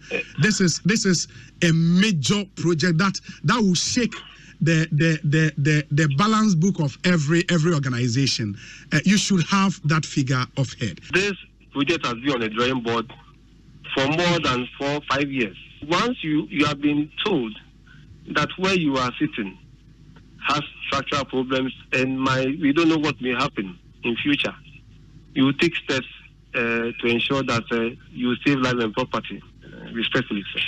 This 0.42 0.61
is 0.61 0.80
this 0.80 1.06
is 1.06 1.28
a 1.62 1.73
major 1.73 2.44
project 2.56 2.99
that 2.99 3.18
that 3.44 3.61
will 3.61 3.75
shake 3.75 4.14
the 4.61 4.87
the 4.92 5.18
the 5.25 5.52
the, 5.56 5.87
the 5.90 6.14
balance 6.16 6.54
book 6.54 6.80
of 6.80 6.99
every 7.04 7.44
every 7.50 7.73
organization. 7.73 8.56
Uh, 8.92 9.00
you 9.04 9.16
should 9.16 9.44
have 9.47 9.80
that 9.85 10.04
figure 10.04 10.44
of 10.56 10.73
head. 10.75 11.00
This 11.12 11.37
project 11.72 12.04
has 12.06 12.14
been 12.14 12.32
on 12.32 12.40
the 12.40 12.48
drawing 12.48 12.82
board 12.82 13.12
for 13.94 14.06
more 14.06 14.40
than 14.40 14.68
four 14.78 15.00
five 15.10 15.30
years. 15.30 15.56
Once 15.88 16.16
you 16.22 16.46
you 16.50 16.64
have 16.66 16.80
been 16.80 17.10
told 17.25 17.56
that 18.34 18.48
where 18.58 18.75
you 18.75 18.96
are 18.96 19.12
sitting 19.18 19.56
has 20.48 20.62
structural 20.87 21.25
problems 21.25 21.72
and 21.92 22.20
my 22.20 22.44
we 22.60 22.72
don't 22.72 22.88
know 22.88 22.98
what 22.98 23.20
may 23.20 23.32
happen 23.32 23.78
in 24.04 24.16
future 24.16 24.54
you 25.34 25.52
take 25.54 25.75
steps 25.76 26.06
uh, 26.54 26.58
to 27.00 27.06
ensure 27.06 27.42
that 27.42 27.62
uh, 27.70 27.94
you 28.10 28.34
save 28.44 28.58
life 28.58 28.75
and 28.78 28.92
property 28.94 29.42
uh, 29.64 29.92
respectfully 29.92 30.42
sir. 30.52 30.60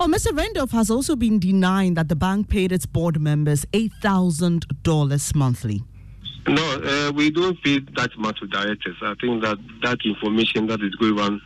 Oh, 0.00 0.06
Mr. 0.06 0.36
Randolph 0.36 0.72
has 0.72 0.90
also 0.90 1.14
been 1.14 1.38
denying 1.38 1.94
that 1.94 2.08
the 2.08 2.16
bank 2.16 2.48
paid 2.48 2.72
its 2.72 2.86
board 2.86 3.20
members 3.20 3.64
$8,000 3.72 5.34
monthly. 5.34 5.82
No, 6.46 6.80
uh, 6.82 7.12
we 7.12 7.30
don't 7.30 7.62
pay 7.62 7.78
that 7.96 8.10
much 8.18 8.40
to 8.40 8.46
directors. 8.46 8.96
I 9.00 9.14
think 9.20 9.42
that 9.42 9.58
that 9.82 9.98
information 10.04 10.66
that 10.66 10.82
is 10.82 10.94
going 10.96 11.18
on 11.18 11.40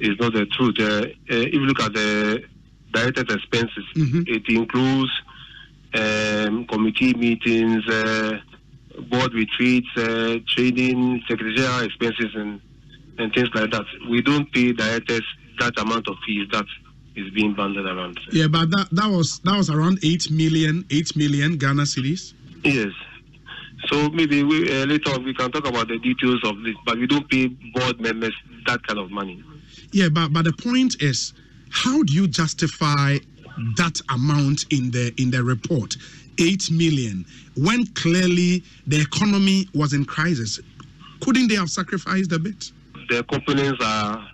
is 0.00 0.18
not 0.20 0.34
the 0.34 0.44
truth. 0.46 0.76
Uh, 0.78 0.84
uh, 0.84 1.08
if 1.28 1.54
you 1.54 1.60
look 1.60 1.80
at 1.80 1.94
the 1.94 2.44
directors' 2.92 3.34
expenses, 3.34 3.84
it 3.94 4.42
includes 4.48 5.10
um, 5.94 6.66
committee 6.66 7.14
meetings, 7.14 7.86
uh, 7.88 8.38
board 9.10 9.32
retreats, 9.32 9.88
uh, 9.96 10.36
training, 10.48 11.22
secretarial 11.28 11.80
expenses, 11.80 12.34
and, 12.34 12.60
and 13.18 13.32
things 13.32 13.48
like 13.54 13.70
that. 13.70 13.84
We 14.10 14.20
don't 14.22 14.52
pay 14.52 14.72
directors 14.72 15.24
that 15.58 15.78
amount 15.80 16.08
of 16.08 16.16
fees 16.26 16.48
that 16.52 16.66
is 17.16 17.30
being 17.30 17.54
banded 17.54 17.86
around. 17.86 18.20
Yeah, 18.30 18.46
but 18.48 18.70
that, 18.70 18.88
that 18.92 19.10
was 19.10 19.40
that 19.40 19.56
was 19.56 19.70
around 19.70 19.98
eight 20.04 20.30
million, 20.30 20.84
eight 20.90 21.16
million 21.16 21.56
Ghana 21.56 21.82
cedis. 21.82 22.34
Yes. 22.62 22.92
So 23.86 24.10
maybe 24.10 24.42
we, 24.42 24.70
uh, 24.70 24.86
later 24.86 25.10
on 25.10 25.24
we 25.24 25.34
can 25.34 25.50
talk 25.52 25.66
about 25.66 25.88
the 25.88 25.98
details 25.98 26.40
of 26.44 26.62
this, 26.62 26.74
but 26.84 26.98
we 26.98 27.06
don't 27.06 27.28
pay 27.30 27.46
board 27.46 28.00
members 28.00 28.34
that 28.66 28.84
kind 28.86 28.98
of 28.98 29.10
money. 29.10 29.42
Yeah, 29.92 30.08
but 30.08 30.32
but 30.32 30.44
the 30.44 30.52
point 30.52 31.00
is, 31.00 31.32
how 31.70 32.02
do 32.02 32.12
you 32.12 32.26
justify 32.26 33.18
that 33.76 34.00
amount 34.10 34.66
in 34.70 34.90
the 34.90 35.14
in 35.16 35.30
the 35.30 35.42
report, 35.42 35.96
eight 36.38 36.70
million, 36.70 37.24
when 37.56 37.86
clearly 37.94 38.62
the 38.86 39.00
economy 39.00 39.68
was 39.74 39.92
in 39.92 40.04
crisis? 40.04 40.60
Couldn't 41.20 41.48
they 41.48 41.56
have 41.56 41.70
sacrificed 41.70 42.32
a 42.32 42.38
bit? 42.38 42.70
The 43.08 43.24
components 43.24 43.82
are 43.82 44.28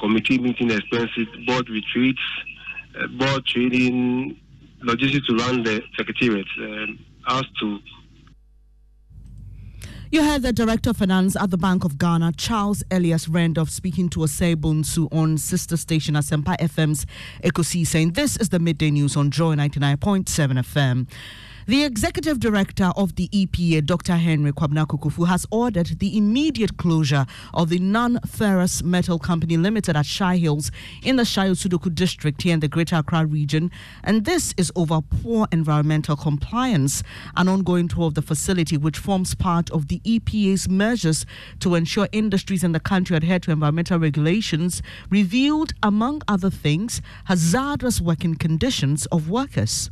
committee 0.00 0.38
meeting 0.38 0.70
expenses, 0.70 1.26
board 1.46 1.68
retreats, 1.68 2.20
uh, 2.98 3.06
board 3.08 3.44
training, 3.46 4.38
logistics 4.82 5.26
to 5.26 5.36
run 5.36 5.62
the 5.62 5.82
secretariat, 5.96 6.46
um, 6.58 6.98
as 7.28 7.44
to 7.60 7.78
You 10.12 10.24
heard 10.24 10.42
the 10.42 10.52
Director 10.52 10.90
of 10.90 10.96
Finance 10.96 11.36
at 11.36 11.50
the 11.50 11.56
Bank 11.56 11.84
of 11.84 11.96
Ghana, 11.96 12.32
Charles 12.32 12.82
Elias 12.90 13.28
Randolph, 13.28 13.70
speaking 13.70 14.08
to 14.08 14.18
Osei 14.18 14.56
Bonsu 14.56 15.06
on 15.12 15.38
sister 15.38 15.76
station 15.76 16.16
Asempa 16.16 16.58
FM's 16.58 17.06
Ecosi, 17.44 17.86
saying 17.86 18.14
this 18.14 18.36
is 18.38 18.48
the 18.48 18.58
midday 18.58 18.90
news 18.90 19.16
on 19.16 19.30
Joy 19.30 19.54
99.7 19.54 20.26
FM. 20.64 21.06
The 21.66 21.84
executive 21.84 22.40
director 22.40 22.90
of 22.96 23.16
the 23.16 23.28
EPA, 23.28 23.84
Dr. 23.84 24.16
Henry 24.16 24.50
Kwabena 24.50 24.86
Kokofu, 24.86 25.28
has 25.28 25.46
ordered 25.50 25.98
the 25.98 26.16
immediate 26.16 26.78
closure 26.78 27.26
of 27.52 27.68
the 27.68 27.78
non-ferrous 27.78 28.82
metal 28.82 29.18
company 29.18 29.58
limited 29.58 29.94
at 29.94 30.06
Shai 30.06 30.38
Hills 30.38 30.70
in 31.02 31.16
the 31.16 31.24
Shai 31.24 31.48
Osudoku 31.48 31.94
district 31.94 32.42
here 32.42 32.54
in 32.54 32.60
the 32.60 32.68
Greater 32.68 32.96
Accra 32.96 33.26
region. 33.26 33.70
And 34.02 34.24
this 34.24 34.54
is 34.56 34.72
over 34.74 35.02
poor 35.02 35.46
environmental 35.52 36.16
compliance. 36.16 37.02
An 37.36 37.46
ongoing 37.46 37.88
tour 37.88 38.06
of 38.06 38.14
the 38.14 38.22
facility, 38.22 38.78
which 38.78 38.96
forms 38.96 39.34
part 39.34 39.70
of 39.70 39.88
the 39.88 40.00
EPA's 40.00 40.66
measures 40.66 41.26
to 41.60 41.74
ensure 41.74 42.08
industries 42.10 42.64
in 42.64 42.72
the 42.72 42.80
country 42.80 43.18
adhere 43.18 43.38
to 43.38 43.50
environmental 43.50 43.98
regulations, 43.98 44.82
revealed, 45.10 45.74
among 45.82 46.22
other 46.26 46.50
things, 46.50 47.02
hazardous 47.26 48.00
working 48.00 48.34
conditions 48.34 49.04
of 49.06 49.28
workers. 49.28 49.90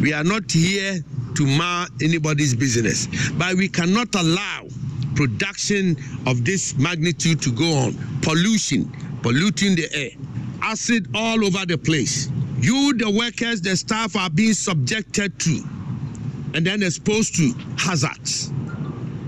We 0.00 0.12
are 0.12 0.24
not 0.24 0.50
here 0.50 1.00
to 1.36 1.46
mar 1.46 1.88
anybody's 2.02 2.54
business, 2.54 3.08
but 3.32 3.54
we 3.54 3.68
cannot 3.68 4.14
allow 4.14 4.66
production 5.14 5.96
of 6.26 6.44
this 6.44 6.76
magnitude 6.76 7.40
to 7.42 7.52
go 7.52 7.72
on. 7.72 7.94
Pollution, 8.22 8.90
polluting 9.22 9.76
the 9.76 9.88
air, 9.94 10.10
acid 10.62 11.08
all 11.14 11.44
over 11.44 11.66
the 11.66 11.78
place. 11.78 12.30
You, 12.60 12.94
the 12.96 13.10
workers, 13.10 13.60
the 13.60 13.76
staff 13.76 14.16
are 14.16 14.30
being 14.30 14.54
subjected 14.54 15.38
to 15.40 15.62
and 16.54 16.66
then 16.66 16.82
exposed 16.82 17.36
to 17.36 17.52
hazards. 17.76 18.52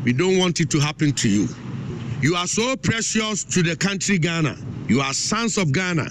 We 0.05 0.13
don't 0.13 0.39
want 0.39 0.61
it 0.61 0.71
to 0.71 0.81
happen 0.81 1.13
to 1.13 1.29
you. 1.29 1.49
You 2.23 2.35
are 2.37 2.47
so 2.47 2.77
precious 2.77 3.45
to 3.45 3.63
the 3.63 3.77
country 3.77 4.19
Ghana. 4.19 4.57
You 4.89 5.01
are 5.01 5.13
sons 5.15 5.59
of 5.59 5.73
Ghana. 5.73 6.09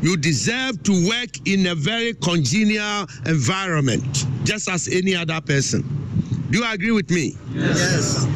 You 0.00 0.16
deserve 0.16 0.82
to 0.84 1.08
work 1.08 1.46
in 1.46 1.66
a 1.66 1.74
very 1.74 2.14
congenial 2.14 3.06
environment, 3.26 4.26
just 4.44 4.68
as 4.68 4.88
any 4.88 5.14
other 5.14 5.40
person. 5.40 5.82
Do 6.50 6.58
you 6.58 6.70
agree 6.70 6.92
with 6.92 7.10
me? 7.10 7.36
Yes. 7.52 8.26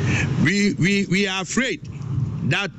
We 0.43 0.75
we, 0.75 1.07
we 1.07 1.27
are 1.27 1.43
afraid 1.43 1.83
that 2.51 2.71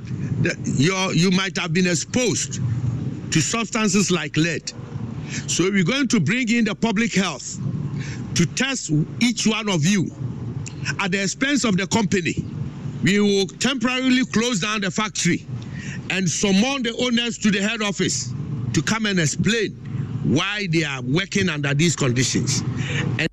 the, 0.42 0.56
your, 0.76 1.12
you 1.14 1.30
might 1.30 1.56
have 1.58 1.72
been 1.72 1.86
exposed 1.86 2.60
to 3.32 3.40
substances 3.40 4.10
like 4.10 4.36
lead. 4.36 4.72
So 5.46 5.64
we're 5.70 5.84
going 5.84 6.08
to 6.08 6.20
bring 6.20 6.50
in 6.50 6.64
the 6.64 6.74
public 6.74 7.14
health 7.14 7.58
to 8.34 8.46
test 8.46 8.90
each 9.20 9.46
one 9.46 9.68
of 9.68 9.84
you 9.84 10.10
at 11.00 11.10
the 11.10 11.22
expense 11.22 11.64
of 11.64 11.76
the 11.76 11.86
company. 11.86 12.44
We 13.02 13.20
will 13.20 13.46
temporarily 13.46 14.24
close 14.26 14.60
down 14.60 14.80
the 14.80 14.90
factory 14.90 15.46
and 16.10 16.28
summon 16.28 16.82
the 16.82 16.96
owners 16.98 17.38
to 17.38 17.50
the 17.50 17.60
head 17.60 17.82
office 17.82 18.32
to 18.78 18.84
come 18.84 19.06
and 19.06 19.18
explain 19.18 19.72
why 20.24 20.68
they 20.70 20.84
are 20.84 21.02
working 21.02 21.48
under 21.48 21.74
these 21.74 21.96
conditions. 21.96 22.62
And 23.18 23.26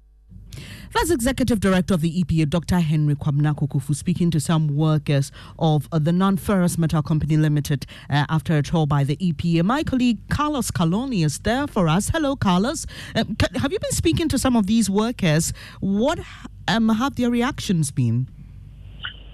That's 0.91 1.11
Executive 1.11 1.59
Director 1.59 1.93
of 1.93 2.01
the 2.01 2.23
EPA, 2.23 2.49
Dr. 2.49 2.79
Henry 2.79 3.13
Kwabena 3.15 3.55
Kokofu, 3.55 3.95
speaking 3.95 4.31
to 4.31 4.39
some 4.39 4.75
workers 4.75 5.31
of 5.59 5.87
uh, 5.91 5.99
the 5.99 6.11
Non-Ferrous 6.11 6.79
Metal 6.79 7.03
Company 7.03 7.37
Limited 7.37 7.85
uh, 8.09 8.25
after 8.27 8.57
a 8.57 8.63
tour 8.63 8.87
by 8.87 9.03
the 9.03 9.17
EPA. 9.17 9.63
My 9.63 9.83
colleague 9.83 10.17
Carlos 10.29 10.71
Calony 10.71 11.23
is 11.23 11.37
there 11.39 11.67
for 11.67 11.87
us. 11.87 12.09
Hello, 12.09 12.35
Carlos. 12.35 12.87
Ca- 13.13 13.59
have 13.59 13.71
you 13.71 13.77
been 13.77 13.91
speaking 13.91 14.27
to 14.29 14.39
some 14.39 14.55
of 14.55 14.65
these 14.65 14.89
workers? 14.89 15.53
What 15.79 16.19
um, 16.67 16.89
have 16.89 17.17
their 17.17 17.29
reactions 17.29 17.91
been? 17.91 18.29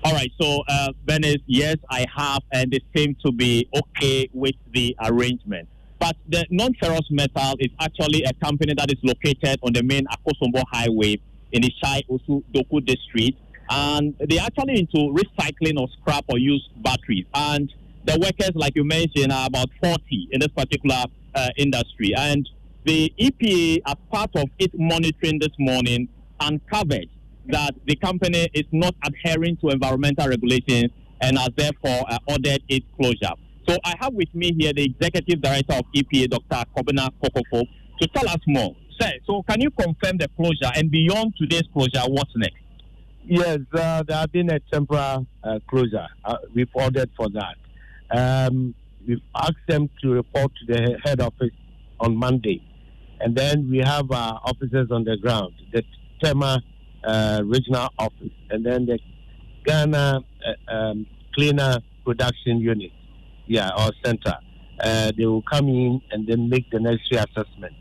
All 0.03 0.11
right, 0.11 0.31
so 0.41 0.63
uh, 0.67 0.91
Venice, 1.05 1.37
yes, 1.45 1.77
I 1.89 2.05
have, 2.13 2.41
and 2.51 2.71
they 2.71 2.81
seem 2.93 3.15
to 3.23 3.31
be 3.31 3.69
okay 3.73 4.27
with 4.33 4.55
the 4.73 4.93
arrangement. 4.99 5.69
But 6.01 6.15
the 6.27 6.47
non-ferrous 6.49 7.11
metal 7.11 7.55
is 7.59 7.69
actually 7.79 8.23
a 8.23 8.33
company 8.43 8.73
that 8.75 8.89
is 8.89 8.97
located 9.03 9.59
on 9.61 9.71
the 9.71 9.83
main 9.83 10.07
Akosombo 10.07 10.63
Highway 10.71 11.21
in 11.51 11.61
the 11.61 11.71
Shai 11.79 12.01
Osudoku 12.09 12.83
district, 12.83 13.37
and 13.69 14.15
they're 14.19 14.41
actually 14.41 14.79
into 14.79 15.13
recycling 15.13 15.79
of 15.79 15.91
scrap 16.01 16.25
or 16.27 16.39
used 16.39 16.69
batteries. 16.81 17.25
And 17.35 17.71
the 18.05 18.17
workers, 18.19 18.49
like 18.55 18.75
you 18.75 18.83
mentioned, 18.83 19.31
are 19.31 19.45
about 19.45 19.69
40 19.83 20.29
in 20.31 20.39
this 20.39 20.47
particular 20.47 21.03
uh, 21.35 21.49
industry. 21.57 22.15
And 22.17 22.49
the 22.83 23.13
EPA, 23.19 23.83
as 23.85 23.95
part 24.11 24.31
of 24.37 24.49
its 24.57 24.73
monitoring 24.75 25.37
this 25.37 25.53
morning, 25.59 26.09
uncovered 26.39 27.09
that 27.49 27.75
the 27.85 27.95
company 27.97 28.49
is 28.55 28.65
not 28.71 28.95
adhering 29.05 29.55
to 29.57 29.69
environmental 29.69 30.27
regulations 30.29 30.89
and 31.21 31.37
has 31.37 31.49
therefore 31.55 32.05
uh, 32.09 32.17
ordered 32.27 32.63
its 32.69 32.87
closure. 32.99 33.35
So 33.67 33.77
I 33.83 33.93
have 33.99 34.13
with 34.13 34.33
me 34.33 34.53
here 34.57 34.73
the 34.73 34.83
executive 34.83 35.41
director 35.41 35.73
of 35.73 35.85
EPA, 35.95 36.29
Dr. 36.29 36.69
Kobina 36.75 37.09
Kokofu, 37.23 37.63
to 38.01 38.07
tell 38.07 38.27
us 38.27 38.39
more. 38.47 38.75
Sir, 38.99 39.11
so 39.25 39.43
can 39.43 39.61
you 39.61 39.71
confirm 39.71 40.17
the 40.17 40.27
closure 40.35 40.71
and 40.75 40.91
beyond 40.91 41.33
today's 41.37 41.63
closure, 41.73 42.01
what's 42.07 42.31
next? 42.35 42.55
Yes, 43.23 43.59
uh, 43.73 44.03
there 44.03 44.17
have 44.17 44.31
been 44.31 44.51
a 44.51 44.59
temporary 44.71 45.25
uh, 45.43 45.59
closure. 45.69 46.07
Uh, 46.25 46.37
we've 46.55 46.69
ordered 46.73 47.09
for 47.15 47.27
that. 47.29 47.55
Um, 48.11 48.73
we've 49.07 49.21
asked 49.35 49.67
them 49.67 49.89
to 50.01 50.11
report 50.11 50.51
to 50.55 50.73
the 50.73 50.99
head 51.03 51.21
office 51.21 51.51
on 51.99 52.15
Monday. 52.15 52.61
And 53.19 53.35
then 53.35 53.69
we 53.69 53.77
have 53.79 54.11
our 54.11 54.41
officers 54.43 54.89
on 54.91 55.03
the 55.03 55.17
ground, 55.17 55.53
the 55.71 55.83
Tema 56.23 56.61
uh, 57.03 57.41
regional 57.45 57.89
office, 57.97 58.31
and 58.49 58.65
then 58.65 58.85
the 58.85 58.99
Ghana 59.65 60.21
uh, 60.45 60.73
um, 60.73 61.05
Cleaner 61.35 61.77
Production 62.03 62.59
Unit, 62.59 62.91
yeah, 63.51 63.69
or 63.77 63.91
center. 64.03 64.37
Uh, 64.79 65.11
they 65.17 65.25
will 65.25 65.41
come 65.41 65.67
in 65.67 66.01
and 66.11 66.25
then 66.25 66.47
make 66.47 66.69
the 66.71 66.79
necessary 66.79 67.25
assessment. 67.27 67.75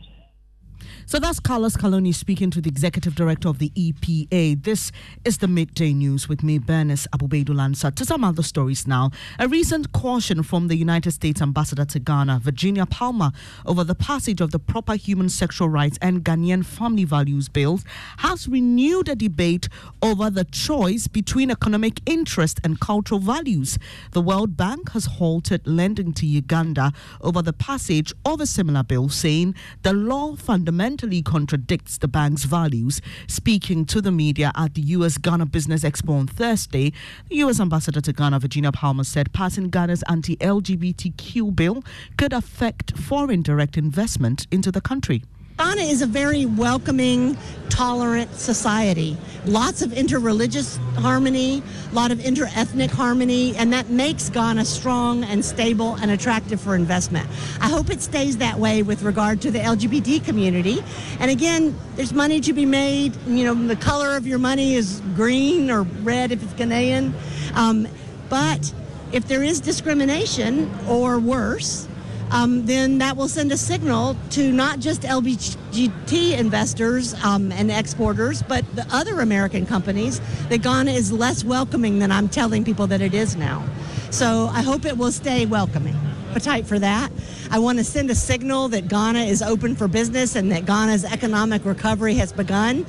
So 1.10 1.18
that's 1.18 1.40
Carlos 1.40 1.76
Calony 1.76 2.14
speaking 2.14 2.52
to 2.52 2.60
the 2.60 2.68
executive 2.68 3.16
director 3.16 3.48
of 3.48 3.58
the 3.58 3.70
EPA. 3.70 4.62
This 4.62 4.92
is 5.24 5.38
the 5.38 5.48
midday 5.48 5.92
news 5.92 6.28
with 6.28 6.44
me, 6.44 6.58
Bernice 6.58 7.08
Abu-Baidoo 7.12 7.56
Ansah. 7.56 7.92
To 7.96 8.04
some 8.04 8.22
other 8.22 8.44
stories 8.44 8.86
now. 8.86 9.10
A 9.40 9.48
recent 9.48 9.90
caution 9.90 10.44
from 10.44 10.68
the 10.68 10.76
United 10.76 11.10
States 11.10 11.42
ambassador 11.42 11.84
to 11.84 11.98
Ghana, 11.98 12.38
Virginia 12.44 12.86
Palmer, 12.86 13.32
over 13.66 13.82
the 13.82 13.96
passage 13.96 14.40
of 14.40 14.52
the 14.52 14.60
Proper 14.60 14.94
Human 14.94 15.28
Sexual 15.28 15.68
Rights 15.68 15.98
and 16.00 16.22
Ghanaian 16.24 16.64
Family 16.64 17.02
Values 17.02 17.48
bills 17.48 17.84
has 18.18 18.46
renewed 18.46 19.08
a 19.08 19.16
debate 19.16 19.68
over 20.00 20.30
the 20.30 20.44
choice 20.44 21.08
between 21.08 21.50
economic 21.50 22.00
interest 22.06 22.60
and 22.62 22.78
cultural 22.78 23.18
values. 23.18 23.80
The 24.12 24.20
World 24.20 24.56
Bank 24.56 24.90
has 24.90 25.06
halted 25.06 25.66
lending 25.66 26.12
to 26.12 26.24
Uganda 26.24 26.92
over 27.20 27.42
the 27.42 27.52
passage 27.52 28.12
of 28.24 28.40
a 28.40 28.46
similar 28.46 28.84
bill, 28.84 29.08
saying 29.08 29.56
the 29.82 29.92
law 29.92 30.36
fundamentally 30.36 30.99
contradicts 31.22 31.96
the 31.96 32.08
bank's 32.08 32.44
values. 32.44 33.00
Speaking 33.26 33.86
to 33.86 34.02
the 34.02 34.12
media 34.12 34.52
at 34.54 34.74
the 34.74 34.82
U.S. 34.82 35.16
Ghana 35.16 35.46
Business 35.46 35.82
Expo 35.82 36.18
on 36.18 36.26
Thursday, 36.26 36.92
the 37.28 37.36
U.S. 37.36 37.58
Ambassador 37.58 38.02
to 38.02 38.12
Ghana, 38.12 38.38
Virginia 38.38 38.70
Palmer, 38.70 39.04
said 39.04 39.32
passing 39.32 39.70
Ghana's 39.70 40.04
anti 40.08 40.36
LGBTQ 40.36 41.56
bill 41.56 41.82
could 42.18 42.34
affect 42.34 42.98
foreign 42.98 43.40
direct 43.40 43.78
investment 43.78 44.46
into 44.50 44.70
the 44.70 44.82
country. 44.82 45.22
Ghana 45.60 45.82
is 45.82 46.00
a 46.00 46.06
very 46.06 46.46
welcoming, 46.46 47.36
tolerant 47.68 48.34
society. 48.34 49.18
Lots 49.44 49.82
of 49.82 49.90
interreligious 49.90 50.78
harmony, 50.94 51.62
a 51.92 51.94
lot 51.94 52.10
of 52.10 52.18
interethnic 52.20 52.88
harmony, 52.88 53.54
and 53.56 53.70
that 53.74 53.90
makes 53.90 54.30
Ghana 54.30 54.64
strong 54.64 55.22
and 55.22 55.44
stable 55.44 55.96
and 55.96 56.12
attractive 56.12 56.62
for 56.62 56.74
investment. 56.74 57.28
I 57.60 57.68
hope 57.68 57.90
it 57.90 58.00
stays 58.00 58.38
that 58.38 58.58
way 58.58 58.82
with 58.82 59.02
regard 59.02 59.42
to 59.42 59.50
the 59.50 59.58
LGBT 59.58 60.24
community. 60.24 60.82
And 61.18 61.30
again, 61.30 61.78
there's 61.94 62.14
money 62.14 62.40
to 62.40 62.54
be 62.54 62.64
made. 62.64 63.14
You 63.26 63.44
know, 63.44 63.54
the 63.54 63.76
color 63.76 64.16
of 64.16 64.26
your 64.26 64.38
money 64.38 64.76
is 64.76 65.02
green 65.14 65.70
or 65.70 65.82
red 65.82 66.32
if 66.32 66.42
it's 66.42 66.54
Ghanaian. 66.54 67.12
Um, 67.54 67.86
but 68.30 68.72
if 69.12 69.28
there 69.28 69.42
is 69.42 69.60
discrimination 69.60 70.70
or 70.88 71.18
worse, 71.18 71.86
um, 72.30 72.64
then 72.66 72.98
that 72.98 73.16
will 73.16 73.28
send 73.28 73.52
a 73.52 73.56
signal 73.56 74.16
to 74.30 74.52
not 74.52 74.78
just 74.78 75.02
LBGT 75.02 76.38
investors 76.38 77.14
um, 77.24 77.50
and 77.52 77.70
exporters, 77.70 78.42
but 78.42 78.64
the 78.76 78.86
other 78.90 79.20
American 79.20 79.66
companies 79.66 80.20
that 80.48 80.62
Ghana 80.62 80.92
is 80.92 81.12
less 81.12 81.44
welcoming 81.44 81.98
than 81.98 82.12
I'm 82.12 82.28
telling 82.28 82.64
people 82.64 82.86
that 82.88 83.00
it 83.00 83.14
is 83.14 83.36
now. 83.36 83.64
So 84.10 84.48
I 84.52 84.62
hope 84.62 84.84
it 84.84 84.96
will 84.96 85.12
stay 85.12 85.46
welcoming. 85.46 85.96
Appetite 86.30 86.66
for 86.66 86.78
that. 86.78 87.10
I 87.50 87.58
want 87.58 87.78
to 87.78 87.84
send 87.84 88.08
a 88.10 88.14
signal 88.14 88.68
that 88.68 88.86
Ghana 88.86 89.20
is 89.20 89.42
open 89.42 89.74
for 89.74 89.88
business 89.88 90.36
and 90.36 90.52
that 90.52 90.64
Ghana's 90.64 91.04
economic 91.04 91.64
recovery 91.64 92.14
has 92.14 92.32
begun. 92.32 92.86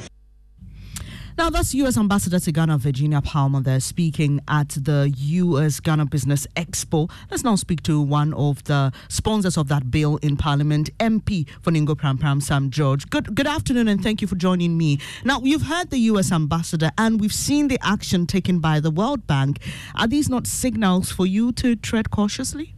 Now, 1.41 1.49
that's 1.49 1.73
U.S. 1.73 1.97
Ambassador 1.97 2.39
to 2.39 2.51
Ghana, 2.51 2.77
Virginia 2.77 3.19
Palmer, 3.19 3.61
there 3.61 3.79
speaking 3.79 4.41
at 4.47 4.69
the 4.69 5.11
U.S. 5.11 5.79
Ghana 5.79 6.05
Business 6.05 6.45
Expo. 6.55 7.09
Let's 7.31 7.43
now 7.43 7.55
speak 7.55 7.81
to 7.81 7.99
one 7.99 8.31
of 8.35 8.63
the 8.65 8.93
sponsors 9.07 9.57
of 9.57 9.67
that 9.69 9.89
bill 9.89 10.17
in 10.17 10.37
Parliament, 10.37 10.95
MP 10.99 11.49
for 11.59 11.71
Ningo 11.71 11.97
Pram 11.97 12.19
Pram, 12.19 12.41
Sam 12.41 12.69
George. 12.69 13.09
Good, 13.09 13.33
good 13.33 13.47
afternoon, 13.47 13.87
and 13.87 14.03
thank 14.03 14.21
you 14.21 14.27
for 14.27 14.35
joining 14.35 14.77
me. 14.77 14.99
Now, 15.25 15.39
you've 15.41 15.63
heard 15.63 15.89
the 15.89 15.97
U.S. 16.11 16.31
Ambassador, 16.31 16.91
and 16.95 17.19
we've 17.19 17.33
seen 17.33 17.69
the 17.69 17.79
action 17.81 18.27
taken 18.27 18.59
by 18.59 18.79
the 18.79 18.91
World 18.91 19.25
Bank. 19.25 19.57
Are 19.95 20.05
these 20.05 20.29
not 20.29 20.45
signals 20.45 21.11
for 21.11 21.25
you 21.25 21.51
to 21.53 21.75
tread 21.75 22.11
cautiously? 22.11 22.75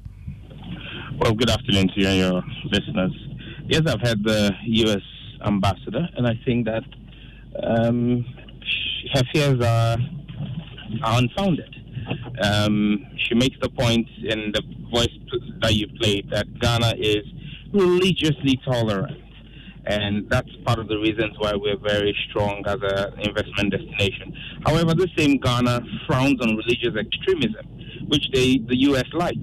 Well, 1.20 1.34
good 1.34 1.50
afternoon 1.50 1.90
to 1.90 2.00
you 2.00 2.08
and 2.08 2.18
your 2.18 2.44
listeners. 2.72 3.12
Yes, 3.68 3.82
I've 3.88 4.00
had 4.00 4.24
the 4.24 4.54
U.S. 4.68 5.02
Ambassador, 5.46 6.08
and 6.16 6.26
I 6.26 6.40
think 6.46 6.66
that 6.66 6.84
um, 7.62 8.26
her 9.14 9.24
fears 9.34 9.64
are, 9.64 9.98
are 11.04 11.20
unfounded. 11.20 11.76
Um, 12.44 13.06
she 13.18 13.36
makes 13.36 13.56
the 13.62 13.70
point 13.70 14.08
in 14.24 14.52
the 14.54 14.62
voice 14.92 15.10
that 15.62 15.74
you 15.74 15.88
played 16.00 16.30
that 16.32 16.48
Ghana 16.60 16.96
is 16.98 17.24
religiously 17.74 18.60
tolerant. 18.66 19.18
And 19.86 20.30
that's 20.30 20.50
part 20.66 20.80
of 20.80 20.88
the 20.88 20.98
reasons 20.98 21.34
why 21.40 21.54
we're 21.56 21.78
very 21.78 22.16
strong 22.30 22.64
as 22.66 22.78
an 22.82 23.20
investment 23.20 23.72
destination. 23.72 24.34
However, 24.66 24.94
the 24.94 25.10
same 25.18 25.38
Ghana 25.38 25.82
frowns 26.08 26.40
on 26.42 26.56
religious 26.56 26.96
extremism, 26.98 27.66
which 28.08 28.26
they, 28.34 28.60
the 28.60 28.78
U.S. 28.92 29.06
likes. 29.14 29.38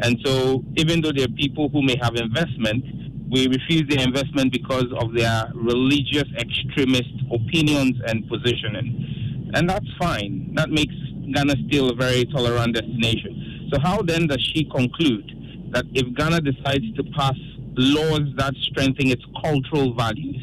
And 0.00 0.18
so, 0.24 0.62
even 0.76 1.00
though 1.00 1.12
there 1.12 1.24
are 1.24 1.34
people 1.36 1.70
who 1.70 1.82
may 1.82 1.96
have 2.02 2.16
investment, 2.16 2.84
we 3.30 3.46
refuse 3.46 3.84
their 3.88 4.06
investment 4.06 4.52
because 4.52 4.86
of 5.00 5.14
their 5.14 5.50
religious 5.54 6.24
extremist 6.38 7.12
opinions 7.32 7.96
and 8.06 8.28
positioning. 8.28 9.50
And 9.54 9.68
that's 9.68 9.86
fine. 9.98 10.54
That 10.54 10.70
makes 10.70 10.94
Ghana 11.34 11.54
still 11.68 11.90
a 11.90 11.94
very 11.94 12.24
tolerant 12.26 12.74
destination. 12.74 13.68
So, 13.72 13.80
how 13.80 14.02
then 14.02 14.26
does 14.26 14.42
she 14.54 14.64
conclude 14.64 15.70
that 15.72 15.84
if 15.92 16.14
Ghana 16.14 16.40
decides 16.40 16.84
to 16.96 17.04
pass 17.16 17.36
laws 17.76 18.22
that 18.36 18.54
strengthen 18.70 19.08
its 19.08 19.22
cultural 19.42 19.94
values, 19.94 20.36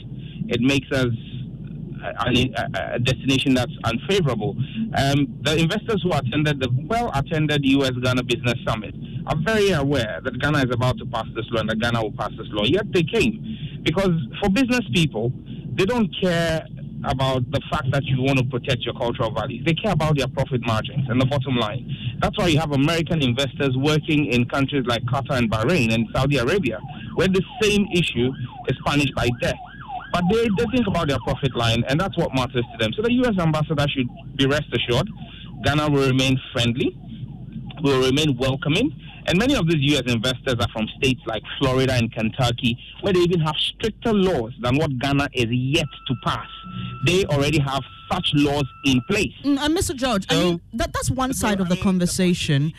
it 0.48 0.62
makes 0.62 0.92
us 0.92 1.14
a, 2.06 2.96
a 2.96 3.00
destination 3.00 3.54
that's 3.54 3.72
unfavorable? 3.84 4.56
Um, 4.98 5.38
the 5.42 5.58
investors 5.58 6.02
who 6.04 6.12
attended 6.12 6.60
the 6.60 6.70
well 6.88 7.12
attended 7.14 7.66
US 7.66 7.92
Ghana 8.02 8.24
Business 8.24 8.56
Summit 8.68 8.96
are 9.28 9.38
very 9.44 9.72
aware 9.72 10.20
that 10.24 10.40
Ghana 10.40 10.60
is 10.60 10.72
about 10.72 10.98
to 11.00 11.06
pass 11.06 11.26
this 11.36 11.46
law 11.52 11.62
and 11.62 11.70
that 11.70 11.80
Ghana 11.80 12.02
will 12.02 12.14
pass 12.14 12.32
this 12.38 12.48
law. 12.50 12.64
Yet 12.64 12.92
they 12.94 13.04
came 13.04 13.82
because 13.84 14.12
for 14.42 14.50
business 14.50 14.82
people, 14.94 15.32
they 15.76 15.86
don't 15.86 16.10
care 16.22 16.66
about 17.04 17.50
the 17.52 17.62
fact 17.70 17.92
that 17.92 18.04
you 18.06 18.22
want 18.22 18.40
to 18.40 18.46
protect 18.46 18.82
your 18.82 18.94
cultural 18.96 19.32
values. 19.32 19.64
They 19.66 19.74
care 19.74 19.92
about 19.92 20.18
their 20.18 20.28
profit 20.28 20.66
margins 20.66 21.08
and 21.10 21.22
the 21.22 21.26
bottom 21.26 21.56
line. 21.58 21.86
That's 22.20 22.38
why 22.38 22.48
you 22.48 22.60
have 22.60 22.72
American 22.72 23.22
investors 23.22 23.76
working 23.78 24.32
in 24.32 24.46
countries 24.46 24.86
like 24.88 25.04
Qatar 25.04 25.38
and 25.38 25.52
Bahrain 25.52 25.94
and 25.94 26.08
Saudi 26.16 26.38
Arabia, 26.38 26.80
where 27.16 27.28
the 27.28 27.44
same 27.62 27.86
issue 27.94 28.32
is 28.68 28.78
punished 28.86 29.14
by 29.16 29.30
death. 29.42 29.56
But 30.16 30.24
they, 30.32 30.48
they 30.58 30.66
think 30.74 30.88
about 30.88 31.10
their 31.10 31.20
profit 31.20 31.54
line, 31.58 31.84
and 31.90 32.00
that's 32.00 32.16
what 32.18 32.34
matters 32.34 32.64
to 32.72 32.78
them. 32.80 32.94
So 32.94 33.02
the 33.02 33.12
U.S. 33.12 33.34
ambassador 33.38 33.86
should 33.90 34.08
be 34.38 34.46
rest 34.46 34.68
assured 34.72 35.10
Ghana 35.66 35.90
will 35.90 36.08
remain 36.08 36.40
friendly, 36.54 36.98
will 37.84 38.02
remain 38.02 38.38
welcoming, 38.38 38.92
and 39.28 39.38
many 39.38 39.56
of 39.56 39.68
these 39.68 39.82
U.S. 39.92 40.04
investors 40.08 40.56
are 40.58 40.70
from 40.72 40.88
states 40.98 41.20
like 41.26 41.44
Florida 41.60 41.96
and 41.96 42.10
Kentucky, 42.14 42.78
where 43.02 43.12
they 43.12 43.20
even 43.20 43.42
have 43.42 43.56
stricter 43.58 44.14
laws 44.14 44.54
than 44.62 44.78
what 44.78 44.98
Ghana 45.00 45.28
is 45.34 45.48
yet 45.50 45.88
to 46.08 46.16
pass. 46.24 46.48
They 47.06 47.26
already 47.26 47.60
have 47.60 47.84
such 48.10 48.30
laws 48.36 48.66
in 48.86 49.02
place. 49.10 49.34
Mm, 49.44 49.58
and 49.60 49.78
Mr. 49.78 49.94
George, 49.94 50.30
so, 50.30 50.40
I 50.40 50.44
mean, 50.44 50.62
that, 50.76 50.94
that's 50.94 51.12
one 51.12 51.34
side 51.34 51.60
of 51.60 51.68
the 51.68 51.76
conversation. 51.76 52.72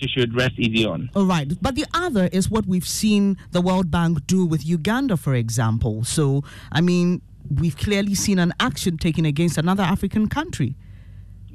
She 0.00 0.08
should 0.08 0.34
rest 0.34 0.54
easy 0.58 0.84
on. 0.84 1.10
All 1.14 1.24
right. 1.24 1.50
But 1.60 1.74
the 1.74 1.86
other 1.94 2.28
is 2.32 2.50
what 2.50 2.66
we've 2.66 2.86
seen 2.86 3.36
the 3.52 3.60
World 3.60 3.90
Bank 3.90 4.26
do 4.26 4.44
with 4.44 4.64
Uganda, 4.66 5.16
for 5.16 5.34
example. 5.34 6.04
So, 6.04 6.42
I 6.70 6.80
mean, 6.80 7.22
we've 7.50 7.76
clearly 7.76 8.14
seen 8.14 8.38
an 8.38 8.52
action 8.60 8.98
taken 8.98 9.24
against 9.24 9.58
another 9.58 9.82
African 9.82 10.28
country. 10.28 10.74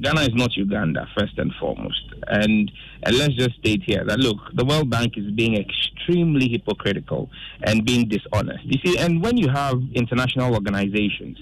Ghana 0.01 0.21
is 0.21 0.33
not 0.33 0.55
Uganda, 0.57 1.07
first 1.17 1.37
and 1.37 1.53
foremost. 1.59 2.03
And, 2.27 2.71
and 3.03 3.17
let's 3.17 3.35
just 3.35 3.55
state 3.59 3.83
here 3.85 4.03
that 4.05 4.19
look, 4.19 4.37
the 4.53 4.65
World 4.65 4.89
Bank 4.89 5.13
is 5.17 5.29
being 5.31 5.55
extremely 5.55 6.49
hypocritical 6.49 7.29
and 7.61 7.85
being 7.85 8.09
dishonest. 8.09 8.63
You 8.63 8.79
see, 8.83 8.97
and 8.97 9.21
when 9.21 9.37
you 9.37 9.49
have 9.49 9.79
international 9.93 10.55
organizations 10.55 11.37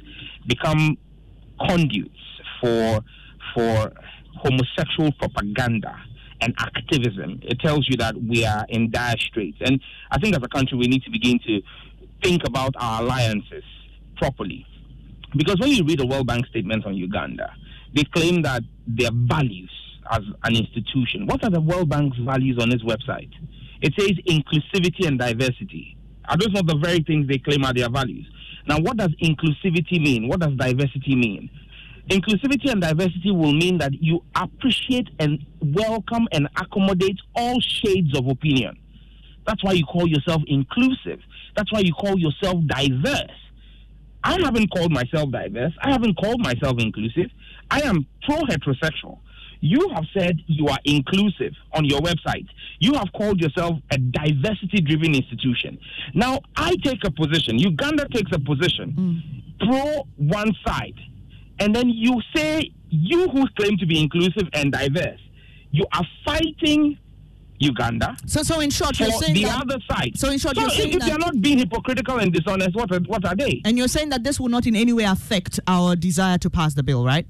become 0.48 0.98
conduits 1.68 2.20
for 2.62 3.00
for 3.54 3.92
homosexual 4.36 5.12
propaganda 5.14 5.96
and 6.42 6.54
activism, 6.60 7.40
it 7.44 7.60
tells 7.60 7.88
you 7.90 7.98
that 7.98 8.16
we 8.22 8.46
are 8.46 8.66
in 8.70 8.92
dire 8.92 9.18
straits. 9.18 9.58
And 9.62 9.82
I 10.12 10.20
think 10.20 10.36
as 10.36 10.44
a 10.44 10.48
country, 10.48 10.78
we 10.78 10.88
need 10.88 11.04
to 11.04 11.12
begin 11.12 11.40
to 11.48 11.62
think 12.24 12.44
about 12.46 12.74
our 12.78 13.02
alliances 13.04 13.64
properly. 14.18 14.66
Because 15.36 15.60
when 15.60 15.70
you 15.70 15.84
read 15.84 16.00
the 16.00 16.08
World 16.08 16.28
Bank 16.28 16.46
statement 16.48 16.86
on 16.86 16.96
Uganda, 16.96 17.54
they 17.94 18.04
claim 18.04 18.42
that 18.44 18.64
their 18.88 19.12
values 19.14 19.72
as 20.12 20.22
an 20.44 20.56
institution. 20.56 21.28
What 21.28 21.44
are 21.44 21.50
the 21.50 21.62
World 21.62 21.90
Bank's 21.90 22.18
values 22.18 22.58
on 22.62 22.72
its 22.72 22.84
website? 22.84 23.32
It 23.82 23.94
says 23.98 24.12
inclusivity 24.28 25.08
and 25.08 25.20
diversity. 25.20 25.96
Are 26.28 26.38
those 26.38 26.52
not 26.52 26.68
the 26.68 26.78
very 26.78 27.00
things 27.02 27.28
they 27.28 27.38
claim 27.38 27.64
are 27.64 27.74
their 27.74 27.90
values? 27.90 28.28
Now, 28.68 28.80
what 28.80 28.98
does 28.98 29.10
inclusivity 29.22 30.02
mean? 30.02 30.28
What 30.28 30.42
does 30.42 30.56
diversity 30.56 31.16
mean? 31.16 31.50
Inclusivity 32.10 32.72
and 32.72 32.82
diversity 32.82 33.32
will 33.32 33.54
mean 33.54 33.78
that 33.78 33.94
you 33.94 34.24
appreciate 34.36 35.10
and 35.20 35.46
welcome 35.62 36.28
and 36.32 36.48
accommodate 36.58 37.20
all 37.36 37.60
shades 37.62 38.18
of 38.18 38.28
opinion. 38.28 38.78
That's 39.46 39.64
why 39.64 39.74
you 39.74 39.86
call 39.86 40.08
yourself 40.08 40.42
inclusive. 40.48 41.20
That's 41.56 41.72
why 41.72 41.80
you 41.80 41.94
call 41.94 42.18
yourself 42.18 42.64
diverse. 42.66 43.32
I 44.24 44.40
haven't 44.42 44.70
called 44.72 44.92
myself 44.92 45.32
diverse. 45.32 45.74
I 45.82 45.92
haven't 45.92 46.16
called 46.18 46.42
myself 46.42 46.78
inclusive. 46.80 47.30
I 47.72 47.82
am 47.82 48.06
pro 48.24 48.38
heterosexual. 48.38 49.20
You 49.62 49.90
have 49.94 50.06
said 50.18 50.40
you 50.48 50.68
are 50.68 50.80
inclusive 50.86 51.54
on 51.74 51.86
your 51.86 52.00
website. 52.00 52.48
You 52.80 52.94
have 52.94 53.12
called 53.14 53.42
yourself 53.42 53.78
a 53.92 53.98
diversity 53.98 54.82
driven 54.82 55.14
institution. 55.16 55.78
Now, 56.14 56.40
I 56.56 56.76
take 56.84 57.04
a 57.04 57.12
position, 57.12 57.60
Uganda 57.60 58.08
takes 58.10 58.32
a 58.34 58.40
position 58.40 58.96
mm. 58.98 59.68
pro 59.68 60.08
one 60.18 60.54
side. 60.66 60.96
And 61.60 61.76
then 61.76 61.90
you 61.90 62.22
say, 62.36 62.72
you 62.90 63.30
who 63.30 63.48
claim 63.58 63.78
to 63.78 63.86
be 63.86 64.02
inclusive 64.02 64.48
and 64.54 64.72
diverse, 64.72 65.20
you 65.72 65.86
are 65.94 66.06
fighting 66.26 66.98
Uganda. 67.60 68.16
So, 68.26 68.42
so 68.42 68.62
in 68.62 68.70
short, 68.70 69.00
you're 69.00 69.12
saying 69.12 69.34
the 69.34 69.44
that, 69.44 69.62
other 69.62 69.78
side. 69.92 70.18
So, 70.18 70.30
in 70.30 70.40
short, 70.40 70.56
so 70.56 70.62
you're 70.62 70.70
saying 70.70 70.94
if 70.94 71.00
that, 71.00 71.10
they're 71.10 71.18
not 71.18 71.42
being 71.42 71.58
hypocritical 71.58 72.18
and 72.18 72.32
dishonest, 72.32 72.76
what 72.76 72.92
are, 72.92 73.00
what 73.02 73.26
are 73.26 73.36
they? 73.36 73.62
And 73.66 73.78
you're 73.78 73.90
saying 73.90 74.10
that 74.10 74.24
this 74.24 74.40
will 74.40 74.48
not 74.48 74.66
in 74.66 74.76
any 74.76 74.94
way 74.94 75.04
affect 75.04 75.60
our 75.68 75.96
desire 75.96 76.38
to 76.40 76.50
pass 76.50 76.74
the 76.74 76.84
bill, 76.84 77.06
right? 77.06 77.28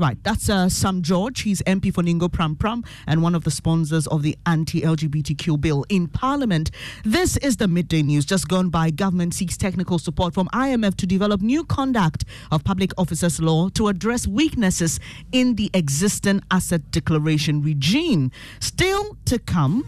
Right, 0.00 0.16
that's 0.22 0.48
uh, 0.48 0.70
Sam 0.70 1.02
George. 1.02 1.42
He's 1.42 1.60
MP 1.64 1.92
for 1.92 2.02
Ningo 2.02 2.32
Pram 2.32 2.56
Pram 2.56 2.84
and 3.06 3.22
one 3.22 3.34
of 3.34 3.44
the 3.44 3.50
sponsors 3.50 4.06
of 4.06 4.22
the 4.22 4.34
anti 4.46 4.80
LGBTQ 4.80 5.60
bill 5.60 5.84
in 5.90 6.08
Parliament. 6.08 6.70
This 7.04 7.36
is 7.36 7.58
the 7.58 7.68
midday 7.68 8.00
news. 8.00 8.24
Just 8.24 8.48
gone 8.48 8.70
by, 8.70 8.88
government 8.88 9.34
seeks 9.34 9.58
technical 9.58 9.98
support 9.98 10.32
from 10.32 10.48
IMF 10.54 10.96
to 10.96 11.06
develop 11.06 11.42
new 11.42 11.64
conduct 11.64 12.24
of 12.50 12.64
public 12.64 12.92
officers 12.96 13.42
law 13.42 13.68
to 13.74 13.88
address 13.88 14.26
weaknesses 14.26 15.00
in 15.32 15.56
the 15.56 15.70
existing 15.74 16.40
asset 16.50 16.90
declaration 16.90 17.60
regime. 17.60 18.30
Still 18.58 19.18
to 19.26 19.38
come 19.38 19.84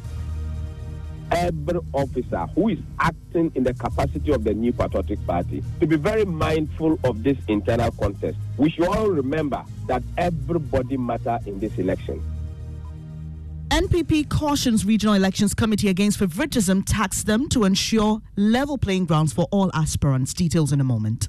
every 1.33 1.81
officer 1.93 2.47
who 2.55 2.69
is 2.69 2.79
acting 2.99 3.51
in 3.55 3.65
the 3.65 3.75
capacity 3.75 4.33
of 4.33 4.45
the 4.45 4.55
New 4.55 4.73
Patriotic 4.73 5.25
Party 5.27 5.63
to 5.81 5.87
be 5.87 5.97
very 5.97 6.25
mindful 6.25 6.99
of 7.05 7.23
this 7.23 7.39
internal 7.49 7.91
contest. 7.93 8.37
We 8.57 8.71
should 8.71 8.87
all 8.89 9.09
remember 9.09 9.65
that 9.87 10.03
everybody 10.17 10.97
matter 10.97 11.39
in 11.47 11.59
this 11.59 11.77
election. 11.79 12.23
NPP 13.71 14.29
cautions 14.29 14.85
Regional 14.85 15.15
Elections 15.15 15.55
Committee 15.55 15.89
against 15.89 16.19
favoritism, 16.19 16.83
tax 16.83 17.23
them 17.23 17.49
to 17.49 17.65
ensure 17.65 18.21
level 18.37 18.77
playing 18.77 19.07
grounds 19.07 19.33
for 19.33 19.47
all 19.51 19.71
aspirants. 19.75 20.35
Details 20.35 20.73
in 20.73 20.81
a 20.81 20.85
moment. 20.85 21.29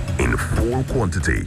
in 0.31 0.37
full 0.37 0.83
quantity. 0.85 1.45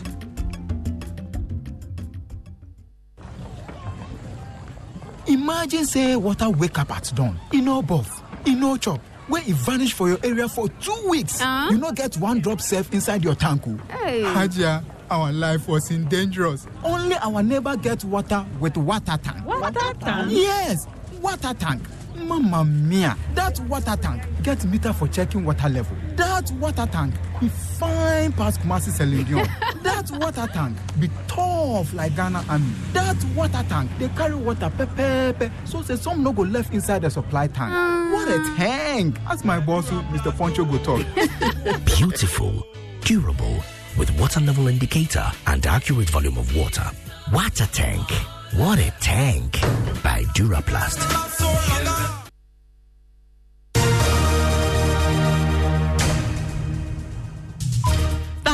imagine 5.27 5.87
say 5.87 6.16
water 6.16 6.51
wake 6.51 6.79
up 6.79 6.90
at 6.90 7.11
dawn 7.14 7.38
e 7.53 7.61
no 7.61 7.83
baff 7.83 8.20
e 8.47 8.55
no 8.55 8.77
chop 8.77 9.01
wey 9.29 9.40
e 9.47 9.53
vanish 9.53 9.94
for 9.94 10.09
your 10.09 10.18
area 10.23 10.47
for 10.49 10.68
two 10.68 11.09
weeks 11.09 11.40
uh? 11.40 11.68
you 11.70 11.79
no 11.79 11.90
get 11.92 12.14
one 12.18 12.40
drop 12.40 12.61
safe 12.61 12.92
inside 12.92 13.25
your 13.25 13.35
tank 13.35 13.66
o. 13.66 13.75
Hey. 13.90 14.23
hajia 14.23 14.85
our 15.11 15.33
life 15.33 15.66
was 15.66 15.90
in 15.90 16.07
dangerous 16.09 16.66
only 16.83 17.16
our 17.16 17.42
neighbor 17.42 17.75
get 17.77 18.05
water 18.05 18.44
with 18.61 18.77
water 18.77 19.18
tank. 19.23 19.47
water 19.47 19.94
tank. 19.99 20.31
yes 20.31 20.87
water 21.23 21.55
tank 21.55 21.83
Mamma 22.16 22.64
mia, 22.64 23.16
that 23.44 23.61
water 23.68 23.96
tank 24.00 24.22
get 24.42 24.64
meter 24.64 24.92
for 24.92 25.07
checking 25.09 25.44
water 25.44 25.68
level. 25.68 25.96
That 26.16 26.50
water 26.52 26.87
tank 26.90 27.14
be 27.40 27.48
fine 27.48 28.33
past 28.33 28.61
Kumasi 28.61 28.90
Selenium. 28.90 29.46
that 29.83 30.11
water 30.12 30.46
tank 30.52 30.76
be 30.98 31.11
tough 31.28 31.92
like 31.92 32.16
Ghana 32.16 32.42
Army. 32.48 32.72
That 32.94 33.22
water 33.37 33.64
tank 33.68 33.90
they 33.98 34.09
carry 34.09 34.35
water 34.35 34.70
pepe 34.76 34.94
pepe. 34.94 35.50
so 35.64 35.83
say 35.83 35.96
some 35.96 36.22
no 36.22 36.33
go 36.33 36.42
left 36.42 36.72
inside 36.72 37.02
the 37.02 37.11
supply 37.11 37.46
tank. 37.48 37.72
Uh. 37.72 38.04
What 38.14 38.28
a 38.28 38.54
tank! 38.57 39.18
As 39.28 39.44
my 39.44 39.61
boss, 39.61 39.90
Mr. 39.90 40.37
Poncho 40.37 40.64
go 40.64 40.78
talk. 40.78 41.04
Beautiful, 41.85 42.66
durable, 43.00 43.62
with 43.98 44.11
water 44.20 44.40
level 44.40 44.68
indicator 44.68 45.24
and 45.48 45.66
accurate 45.66 46.09
volume 46.11 46.38
of 46.38 46.54
water. 46.57 46.85
Water 47.33 47.66
tank. 47.72 48.09
What 48.57 48.78
a 48.78 48.90
tank! 49.00 49.61
By 50.02 50.22
Duraplast. 50.37 52.23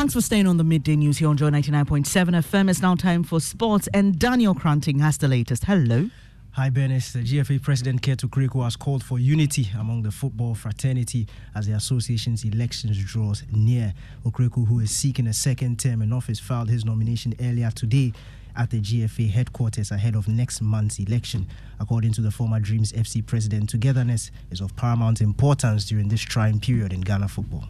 Thanks 0.01 0.15
for 0.15 0.21
staying 0.21 0.47
on 0.47 0.57
the 0.57 0.63
midday 0.63 0.95
news 0.95 1.19
here 1.19 1.27
on 1.27 1.37
Joy 1.37 1.51
99.7 1.51 2.05
FM. 2.29 2.71
It's 2.71 2.81
now 2.81 2.95
time 2.95 3.23
for 3.23 3.39
sports, 3.39 3.87
and 3.93 4.17
Daniel 4.17 4.55
Kranting 4.55 4.99
has 4.99 5.19
the 5.19 5.27
latest. 5.27 5.65
Hello. 5.65 6.09
Hi, 6.53 6.71
Bernice. 6.71 7.13
The 7.13 7.19
GFA 7.19 7.61
President 7.61 8.01
Kurt 8.01 8.17
Okraku 8.17 8.63
has 8.63 8.75
called 8.75 9.03
for 9.03 9.19
unity 9.19 9.67
among 9.77 10.01
the 10.01 10.09
football 10.09 10.55
fraternity 10.55 11.27
as 11.53 11.67
the 11.67 11.73
association's 11.73 12.43
elections 12.43 12.97
draws 12.97 13.43
near. 13.51 13.93
Okraku, 14.25 14.67
who 14.67 14.79
is 14.79 14.89
seeking 14.89 15.27
a 15.27 15.33
second 15.33 15.79
term 15.79 16.01
in 16.01 16.11
office, 16.11 16.39
filed 16.39 16.71
his 16.71 16.83
nomination 16.83 17.35
earlier 17.39 17.69
today 17.69 18.11
at 18.55 18.71
the 18.71 18.81
GFA 18.81 19.29
headquarters 19.29 19.91
ahead 19.91 20.15
of 20.15 20.27
next 20.27 20.61
month's 20.61 20.97
election. 20.97 21.47
According 21.79 22.13
to 22.13 22.21
the 22.21 22.31
former 22.31 22.59
Dreams 22.59 22.91
FC 22.91 23.23
president, 23.23 23.69
togetherness 23.69 24.31
is 24.49 24.61
of 24.61 24.75
paramount 24.75 25.21
importance 25.21 25.85
during 25.85 26.07
this 26.09 26.21
trying 26.21 26.59
period 26.59 26.91
in 26.91 27.01
Ghana 27.01 27.27
football. 27.27 27.65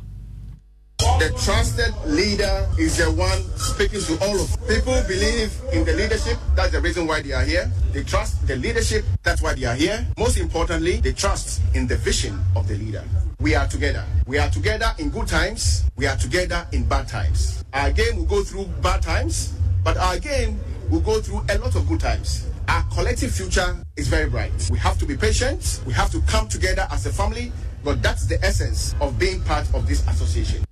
The 1.22 1.30
trusted 1.38 1.94
leader 2.08 2.68
is 2.80 2.98
the 2.98 3.12
one 3.12 3.44
speaking 3.56 4.02
to 4.02 4.18
all 4.26 4.42
of 4.42 4.50
people. 4.68 5.00
Believe 5.08 5.54
in 5.72 5.86
the 5.86 5.94
leadership. 5.94 6.36
That's 6.56 6.72
the 6.72 6.82
reason 6.82 7.06
why 7.06 7.22
they 7.22 7.32
are 7.32 7.44
here. 7.44 7.72
They 7.94 8.02
trust 8.02 8.48
the 8.48 8.56
leadership. 8.56 9.06
That's 9.22 9.40
why 9.40 9.54
they 9.54 9.66
are 9.66 9.76
here. 9.76 10.04
Most 10.18 10.38
importantly, 10.38 11.00
they 11.00 11.12
trust 11.12 11.62
in 11.76 11.86
the 11.86 11.96
vision 11.96 12.44
of 12.56 12.68
the 12.68 12.74
leader. 12.74 13.04
We 13.40 13.54
are 13.54 13.68
together. 13.68 14.04
We 14.26 14.40
are 14.40 14.50
together 14.50 14.96
in 14.98 15.12
good 15.12 15.28
times. 15.28 15.84
We 15.96 16.08
are 16.08 16.16
together 16.16 16.66
in 16.72 16.86
bad 16.86 17.08
times. 17.08 17.64
Our 17.72 17.92
game 17.92 18.18
will 18.18 18.26
go 18.26 18.44
through 18.44 18.66
bad 18.82 19.04
times, 19.04 19.54
but 19.84 19.98
our 19.98 20.18
game 20.18 20.60
will 20.90 21.02
go 21.02 21.22
through 21.22 21.46
a 21.50 21.58
lot 21.60 21.76
of 21.76 21.88
good 21.88 22.00
times. 22.00 22.48
Our 22.68 22.82
collective 22.96 23.32
future 23.32 23.78
is 23.96 24.08
very 24.08 24.28
bright. 24.28 24.70
We 24.72 24.80
have 24.80 24.98
to 24.98 25.06
be 25.06 25.16
patient. 25.16 25.82
We 25.86 25.94
have 25.94 26.10
to 26.14 26.22
come 26.22 26.48
together 26.48 26.88
as 26.90 27.06
a 27.06 27.14
family. 27.14 27.52
But 27.84 28.02
that's 28.02 28.26
the 28.26 28.44
essence 28.44 28.96
of 29.00 29.20
being 29.20 29.42
part 29.42 29.72
of 29.76 29.88
this 29.88 30.02
association. 30.08 30.66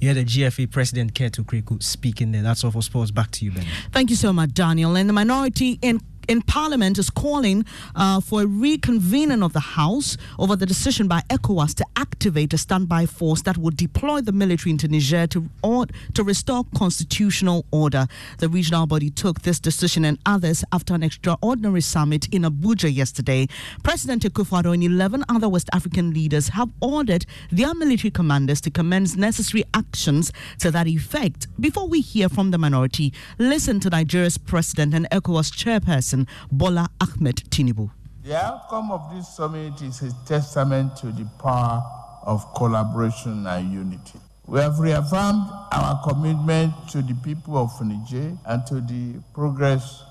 Yeah, 0.00 0.14
the 0.14 0.24
GFA 0.24 0.70
president, 0.70 1.14
Kurt 1.14 1.32
Okraku, 1.32 1.82
speaking 1.82 2.32
there. 2.32 2.42
That's 2.42 2.64
all 2.64 2.70
for 2.70 2.82
sports. 2.82 3.10
Back 3.10 3.30
to 3.32 3.44
you, 3.44 3.52
Ben. 3.52 3.66
Thank 3.92 4.08
you 4.08 4.16
so 4.16 4.32
much, 4.32 4.54
Daniel. 4.54 4.96
And 4.96 5.08
the 5.08 5.12
minority 5.12 5.78
in 5.82 6.00
in 6.30 6.40
Parliament 6.42 6.96
is 6.96 7.10
calling 7.10 7.64
uh, 7.96 8.20
for 8.20 8.42
a 8.42 8.44
reconvening 8.46 9.44
of 9.44 9.52
the 9.52 9.58
House 9.58 10.16
over 10.38 10.54
the 10.54 10.64
decision 10.64 11.08
by 11.08 11.22
ECOWAS 11.28 11.74
to 11.74 11.84
activate 11.96 12.54
a 12.54 12.58
standby 12.58 13.04
force 13.04 13.42
that 13.42 13.58
would 13.58 13.76
deploy 13.76 14.20
the 14.20 14.30
military 14.30 14.70
into 14.70 14.86
Niger 14.86 15.26
to, 15.26 15.50
or, 15.64 15.86
to 16.14 16.22
restore 16.22 16.62
constitutional 16.76 17.64
order. 17.72 18.06
The 18.38 18.48
regional 18.48 18.86
body 18.86 19.10
took 19.10 19.42
this 19.42 19.58
decision 19.58 20.04
and 20.04 20.20
others 20.24 20.62
after 20.72 20.94
an 20.94 21.02
extraordinary 21.02 21.80
summit 21.80 22.28
in 22.32 22.42
Abuja 22.42 22.94
yesterday. 22.94 23.48
President 23.82 24.22
Akufo-Addo 24.22 24.72
and 24.72 24.84
11 24.84 25.24
other 25.28 25.48
West 25.48 25.68
African 25.72 26.12
leaders 26.14 26.50
have 26.50 26.68
ordered 26.80 27.26
their 27.50 27.74
military 27.74 28.12
commanders 28.12 28.60
to 28.60 28.70
commence 28.70 29.16
necessary 29.16 29.64
actions 29.74 30.32
to 30.60 30.70
that 30.70 30.86
effect. 30.86 31.48
Before 31.58 31.88
we 31.88 32.00
hear 32.00 32.28
from 32.28 32.52
the 32.52 32.58
minority, 32.58 33.12
listen 33.36 33.80
to 33.80 33.90
Nigeria's 33.90 34.38
president 34.38 34.94
and 34.94 35.10
ECOWAS 35.10 35.50
chairperson 35.50 36.19
Bola 36.50 36.88
Ahmed 37.00 37.36
Tinubu. 37.50 37.90
The 38.22 38.36
outcome 38.36 38.90
of 38.92 39.14
this 39.14 39.28
summit 39.36 39.80
is 39.82 40.02
a 40.02 40.12
testament 40.26 40.96
to 40.96 41.06
the 41.12 41.24
power 41.42 41.82
of 42.22 42.54
collaboration 42.54 43.46
and 43.46 43.72
unity. 43.72 44.18
We 44.46 44.60
have 44.60 44.78
reaffirmed 44.78 45.48
our 45.72 46.02
commitment 46.06 46.74
to 46.90 47.02
the 47.02 47.14
people 47.14 47.56
of 47.56 47.70
Niger 47.80 48.36
and 48.46 48.66
to 48.66 48.80
the 48.80 49.20
progress 49.32 50.02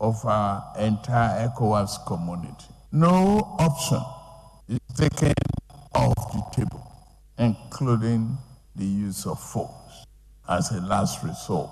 of 0.00 0.24
our 0.24 0.64
entire 0.78 1.48
ECOWAS 1.48 2.04
community. 2.06 2.66
No 2.90 3.54
option 3.58 4.02
is 4.68 4.80
taken 4.96 5.32
off 5.94 6.14
the 6.32 6.42
table, 6.56 6.90
including 7.38 8.36
the 8.74 8.84
use 8.86 9.26
of 9.26 9.38
force 9.38 10.06
as 10.48 10.70
a 10.72 10.80
last 10.80 11.22
resort. 11.22 11.70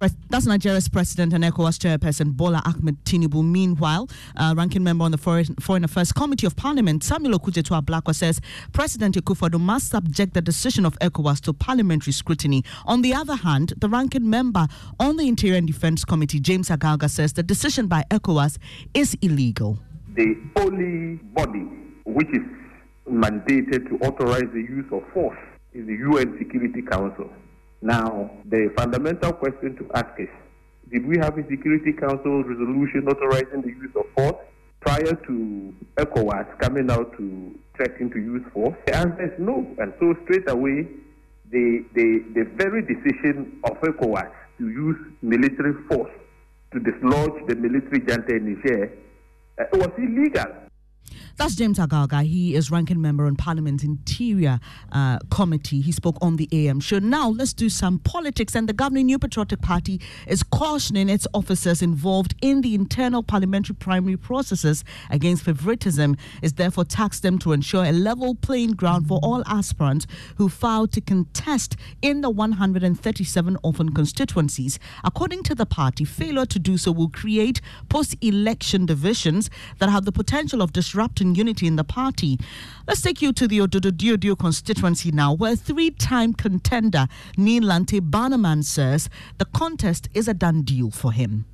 That's 0.00 0.46
Nigeria's 0.46 0.88
president 0.88 1.32
and 1.32 1.42
ECOWAS 1.42 1.76
chairperson 1.78 2.36
Bola 2.36 2.62
Ahmed 2.64 3.02
Tinubu. 3.04 3.44
Meanwhile, 3.44 4.08
uh, 4.36 4.54
ranking 4.56 4.84
member 4.84 5.04
on 5.04 5.10
the 5.10 5.18
Foreign, 5.18 5.46
Foreign 5.56 5.82
Affairs 5.82 6.12
Committee 6.12 6.46
of 6.46 6.54
Parliament, 6.54 7.02
Samuel 7.02 7.36
Okudzeto 7.36 7.82
Ablakwa, 7.82 8.14
says 8.14 8.40
President 8.72 9.16
Akufo-Addo 9.16 9.58
must 9.58 9.90
subject 9.90 10.34
the 10.34 10.40
decision 10.40 10.86
of 10.86 10.96
ECOWAS 11.00 11.40
to 11.40 11.52
parliamentary 11.52 12.12
scrutiny. 12.12 12.62
On 12.86 13.02
the 13.02 13.12
other 13.12 13.34
hand, 13.34 13.72
the 13.78 13.88
ranking 13.88 14.30
member 14.30 14.68
on 15.00 15.16
the 15.16 15.26
Interior 15.26 15.56
and 15.56 15.66
Defense 15.66 16.04
Committee, 16.04 16.38
James 16.38 16.68
Agalga, 16.68 17.10
says 17.10 17.32
the 17.32 17.42
decision 17.42 17.88
by 17.88 18.04
ECOWAS 18.08 18.58
is 18.94 19.16
illegal. 19.20 19.80
The 20.14 20.36
only 20.58 21.16
body 21.34 21.66
which 22.04 22.28
is 22.28 22.46
mandated 23.10 23.88
to 23.88 23.98
authorize 24.06 24.48
the 24.52 24.60
use 24.60 24.86
of 24.92 25.02
force 25.12 25.38
is 25.72 25.86
the 25.88 25.94
UN 25.94 26.38
Security 26.38 26.82
Council. 26.82 27.28
Now, 27.80 28.30
the 28.44 28.72
fundamental 28.76 29.32
question 29.32 29.76
to 29.76 29.90
ask 29.94 30.18
is 30.18 30.28
Did 30.92 31.06
we 31.06 31.16
have 31.18 31.38
a 31.38 31.46
Security 31.48 31.92
Council 31.92 32.42
resolution 32.42 33.06
authorizing 33.08 33.62
the 33.62 33.68
use 33.68 33.94
of 33.94 34.04
force 34.16 34.44
prior 34.80 35.14
to 35.14 35.74
ECOWAS 35.96 36.58
coming 36.58 36.90
out 36.90 37.16
to 37.18 37.54
threaten 37.76 38.10
to 38.10 38.18
use 38.18 38.42
force? 38.52 38.74
The 38.86 38.96
answer 38.96 39.32
is 39.32 39.38
no. 39.38 39.66
And 39.78 39.92
so, 40.00 40.14
straight 40.24 40.48
away, 40.50 40.88
the, 41.50 41.84
the, 41.94 42.24
the 42.34 42.44
very 42.56 42.82
decision 42.82 43.60
of 43.64 43.80
ECOWAS 43.80 44.30
to 44.58 44.68
use 44.68 44.96
military 45.22 45.74
force 45.88 46.10
to 46.72 46.80
dislodge 46.80 47.46
the 47.46 47.54
military 47.54 48.00
junta 48.00 48.34
in 48.36 48.54
Niger 48.54 48.92
uh, 49.58 49.64
was 49.74 49.90
illegal. 49.96 50.67
That's 51.38 51.54
James 51.54 51.78
Agalga. 51.78 52.24
He 52.24 52.56
is 52.56 52.68
ranking 52.68 53.00
member 53.00 53.24
on 53.24 53.36
Parliament's 53.36 53.84
Interior 53.84 54.58
uh, 54.90 55.20
Committee. 55.30 55.80
He 55.80 55.92
spoke 55.92 56.16
on 56.20 56.34
the 56.34 56.48
AM 56.50 56.80
show. 56.80 56.98
Now, 56.98 57.28
let's 57.28 57.52
do 57.52 57.68
some 57.68 58.00
politics. 58.00 58.56
And 58.56 58.68
the 58.68 58.72
governing 58.72 59.06
New 59.06 59.20
Patriotic 59.20 59.62
Party 59.62 60.00
is 60.26 60.42
cautioning 60.42 61.08
its 61.08 61.28
officers 61.32 61.80
involved 61.80 62.34
in 62.42 62.62
the 62.62 62.74
internal 62.74 63.22
parliamentary 63.22 63.76
primary 63.76 64.16
processes 64.16 64.82
against 65.10 65.44
favoritism. 65.44 66.16
Is 66.42 66.54
therefore 66.54 66.84
taxed 66.84 67.22
them 67.22 67.38
to 67.38 67.52
ensure 67.52 67.84
a 67.84 67.92
level 67.92 68.34
playing 68.34 68.72
ground 68.72 69.06
for 69.06 69.20
all 69.22 69.44
aspirants 69.46 70.08
who 70.38 70.48
filed 70.48 70.92
to 70.94 71.00
contest 71.00 71.76
in 72.02 72.20
the 72.20 72.30
137 72.30 73.56
orphan 73.62 73.94
constituencies. 73.94 74.80
According 75.04 75.44
to 75.44 75.54
the 75.54 75.66
party, 75.66 76.04
failure 76.04 76.46
to 76.46 76.58
do 76.58 76.76
so 76.76 76.90
will 76.90 77.10
create 77.10 77.60
post-election 77.88 78.86
divisions 78.86 79.50
that 79.78 79.88
have 79.88 80.04
the 80.04 80.10
potential 80.10 80.62
of 80.62 80.72
disrupting 80.88 81.34
unity 81.34 81.66
in 81.66 81.76
the 81.76 81.84
party. 81.84 82.38
Let's 82.86 83.02
take 83.02 83.20
you 83.20 83.34
to 83.34 83.46
the 83.46 83.58
Ododo 83.58 84.38
constituency 84.38 85.10
now, 85.12 85.34
where 85.34 85.54
three 85.54 85.90
time 85.90 86.32
contender 86.32 87.08
Neil 87.36 87.62
Lantey 87.62 88.00
Bannerman 88.00 88.62
says 88.62 89.10
the 89.36 89.44
contest 89.44 90.08
is 90.14 90.28
a 90.28 90.34
done 90.34 90.62
deal 90.62 90.90
for 90.90 91.12
him. 91.12 91.44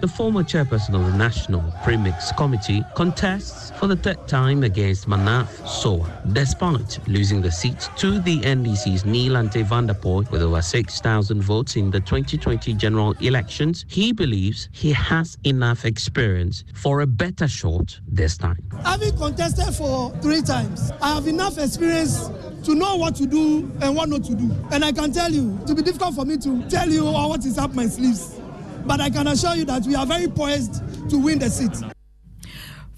The 0.00 0.08
former 0.08 0.42
chairperson 0.42 0.94
of 0.94 1.04
the 1.12 1.18
National 1.18 1.62
Premix 1.84 2.32
Committee 2.32 2.82
contests 2.94 3.70
for 3.78 3.86
the 3.86 3.96
third 3.96 4.26
time 4.26 4.62
against 4.62 5.06
Manaf 5.06 5.68
Soa, 5.68 6.10
despite 6.32 6.98
losing 7.06 7.42
the 7.42 7.50
seat 7.50 7.90
to 7.98 8.18
the 8.18 8.40
NDC's 8.40 9.04
Neil 9.04 9.36
Ante 9.36 9.62
Vanderpuye 9.62 10.30
with 10.30 10.40
over 10.40 10.62
6,000 10.62 11.42
votes 11.42 11.76
in 11.76 11.90
the 11.90 12.00
2020 12.00 12.72
general 12.74 13.12
elections. 13.20 13.84
He 13.88 14.12
believes 14.12 14.70
he 14.72 14.90
has 14.92 15.36
enough 15.44 15.84
experience 15.84 16.64
for 16.72 17.02
a 17.02 17.06
better 17.06 17.46
shot 17.46 18.00
this 18.08 18.38
time. 18.38 18.64
Having 18.82 19.18
contested 19.18 19.74
for 19.74 20.12
three 20.22 20.40
times, 20.40 20.92
I 21.02 21.14
have 21.16 21.26
enough 21.26 21.58
experience 21.58 22.30
to 22.64 22.74
know 22.74 22.96
what 22.96 23.16
to 23.16 23.26
do 23.26 23.70
and 23.82 23.94
what 23.94 24.08
not 24.08 24.24
to 24.24 24.34
do. 24.34 24.50
And 24.72 24.82
I 24.82 24.92
can 24.92 25.12
tell 25.12 25.30
you, 25.30 25.58
it 25.62 25.68
will 25.68 25.74
be 25.74 25.82
difficult 25.82 26.14
for 26.14 26.24
me 26.24 26.38
to 26.38 26.66
tell 26.70 26.88
you 26.88 27.04
what 27.04 27.44
is 27.44 27.58
up 27.58 27.74
my 27.74 27.86
sleeves. 27.86 28.39
But 28.84 29.00
I 29.00 29.10
can 29.10 29.26
assure 29.26 29.54
you 29.56 29.64
that 29.66 29.84
we 29.84 29.94
are 29.94 30.06
very 30.06 30.28
poised 30.28 30.82
to 31.10 31.18
win 31.18 31.38
the 31.38 31.50
seat. 31.50 31.76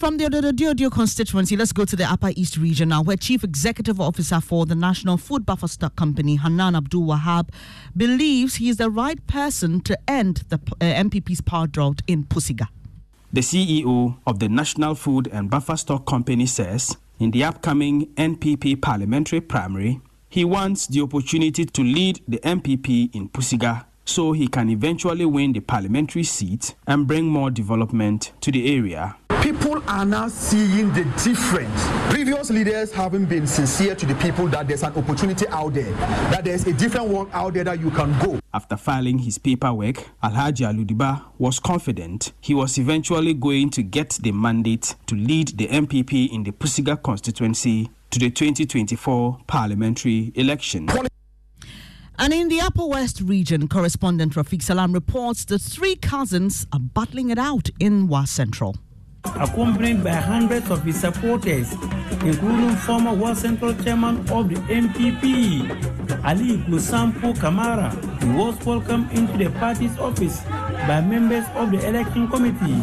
From 0.02 0.16
the 0.16 0.24
Ododo 0.24 0.90
constituency, 0.90 1.56
let's 1.56 1.70
go 1.72 1.84
to 1.84 1.94
the 1.94 2.04
Upper 2.04 2.32
East 2.34 2.56
region 2.56 2.88
now, 2.88 3.02
where 3.02 3.16
Chief 3.16 3.44
Executive 3.44 4.00
Officer 4.00 4.40
for 4.40 4.66
the 4.66 4.74
National 4.74 5.16
Food 5.16 5.46
Buffer 5.46 5.68
Stock 5.68 5.94
Company, 5.94 6.34
Hanan 6.34 6.74
Abdul 6.74 7.06
Wahab, 7.06 7.50
believes 7.96 8.56
he 8.56 8.68
is 8.68 8.78
the 8.78 8.90
right 8.90 9.24
person 9.28 9.80
to 9.82 9.96
end 10.08 10.42
the 10.48 10.56
uh, 10.56 10.84
NPP's 10.86 11.40
power 11.40 11.68
drought 11.68 12.02
in 12.08 12.24
Pusiga. 12.24 12.66
The 13.32 13.42
CEO 13.42 14.16
of 14.26 14.40
the 14.40 14.48
National 14.48 14.96
Food 14.96 15.28
and 15.32 15.48
Buffer 15.48 15.76
Stock 15.76 16.04
Company 16.04 16.46
says 16.46 16.96
in 17.20 17.30
the 17.30 17.44
upcoming 17.44 18.06
NPP 18.16 18.82
parliamentary 18.82 19.40
primary, 19.40 20.00
he 20.28 20.44
wants 20.44 20.88
the 20.88 21.00
opportunity 21.00 21.64
to 21.64 21.82
lead 21.82 22.20
the 22.26 22.38
NPP 22.38 23.14
in 23.14 23.28
Pusiga 23.28 23.84
so 24.04 24.32
he 24.32 24.48
can 24.48 24.68
eventually 24.70 25.24
win 25.24 25.52
the 25.52 25.60
parliamentary 25.60 26.24
seat 26.24 26.74
and 26.86 27.06
bring 27.06 27.26
more 27.26 27.50
development 27.50 28.32
to 28.40 28.50
the 28.50 28.76
area. 28.76 29.16
People 29.42 29.82
are 29.88 30.04
now 30.04 30.28
seeing 30.28 30.92
the 30.92 31.02
difference. 31.24 31.88
Previous 32.10 32.50
leaders 32.50 32.92
haven't 32.92 33.24
been 33.24 33.44
sincere 33.46 33.94
to 33.96 34.06
the 34.06 34.14
people 34.16 34.46
that 34.46 34.68
there's 34.68 34.84
an 34.84 34.92
opportunity 34.94 35.48
out 35.48 35.74
there, 35.74 35.90
that 36.30 36.44
there's 36.44 36.64
a 36.66 36.72
different 36.72 37.08
world 37.08 37.28
out 37.32 37.54
there 37.54 37.64
that 37.64 37.80
you 37.80 37.90
can 37.90 38.16
go. 38.20 38.38
After 38.54 38.76
filing 38.76 39.18
his 39.18 39.38
paperwork, 39.38 39.96
Alhaji 40.22 40.64
Aludiba 40.64 41.24
was 41.38 41.58
confident 41.58 42.32
he 42.40 42.54
was 42.54 42.78
eventually 42.78 43.34
going 43.34 43.70
to 43.70 43.82
get 43.82 44.10
the 44.22 44.30
mandate 44.30 44.94
to 45.06 45.16
lead 45.16 45.48
the 45.58 45.66
NPP 45.66 46.32
in 46.32 46.44
the 46.44 46.52
Pusiga 46.52 47.02
constituency 47.02 47.90
to 48.10 48.20
the 48.20 48.30
2024 48.30 49.40
parliamentary 49.48 50.30
election. 50.36 50.88
And 52.22 52.32
in 52.32 52.48
the 52.48 52.60
Upper 52.60 52.86
West 52.86 53.20
region, 53.20 53.66
correspondent 53.66 54.34
Rafiq 54.34 54.62
Salam 54.62 54.92
reports 54.92 55.44
the 55.44 55.58
three 55.58 55.96
cousins 55.96 56.68
are 56.72 56.78
battling 56.78 57.30
it 57.30 57.38
out 57.38 57.68
in 57.80 58.06
Wa 58.06 58.26
Central. 58.26 58.76
Accompanied 59.24 60.04
by 60.04 60.10
hundreds 60.12 60.70
of 60.70 60.84
his 60.84 61.00
supporters, 61.00 61.72
including 62.22 62.76
former 62.76 63.12
Wa 63.12 63.34
Central 63.34 63.74
chairman 63.74 64.18
of 64.30 64.48
the 64.48 64.54
NPP, 64.70 65.66
Ali 66.24 66.58
Gusampo 66.58 67.34
Kamara, 67.34 67.90
he 68.22 68.30
was 68.38 68.54
welcomed 68.64 69.10
into 69.10 69.36
the 69.36 69.50
party's 69.58 69.98
office 69.98 70.44
by 70.86 71.00
members 71.00 71.44
of 71.56 71.72
the 71.72 71.84
election 71.88 72.28
committee, 72.28 72.80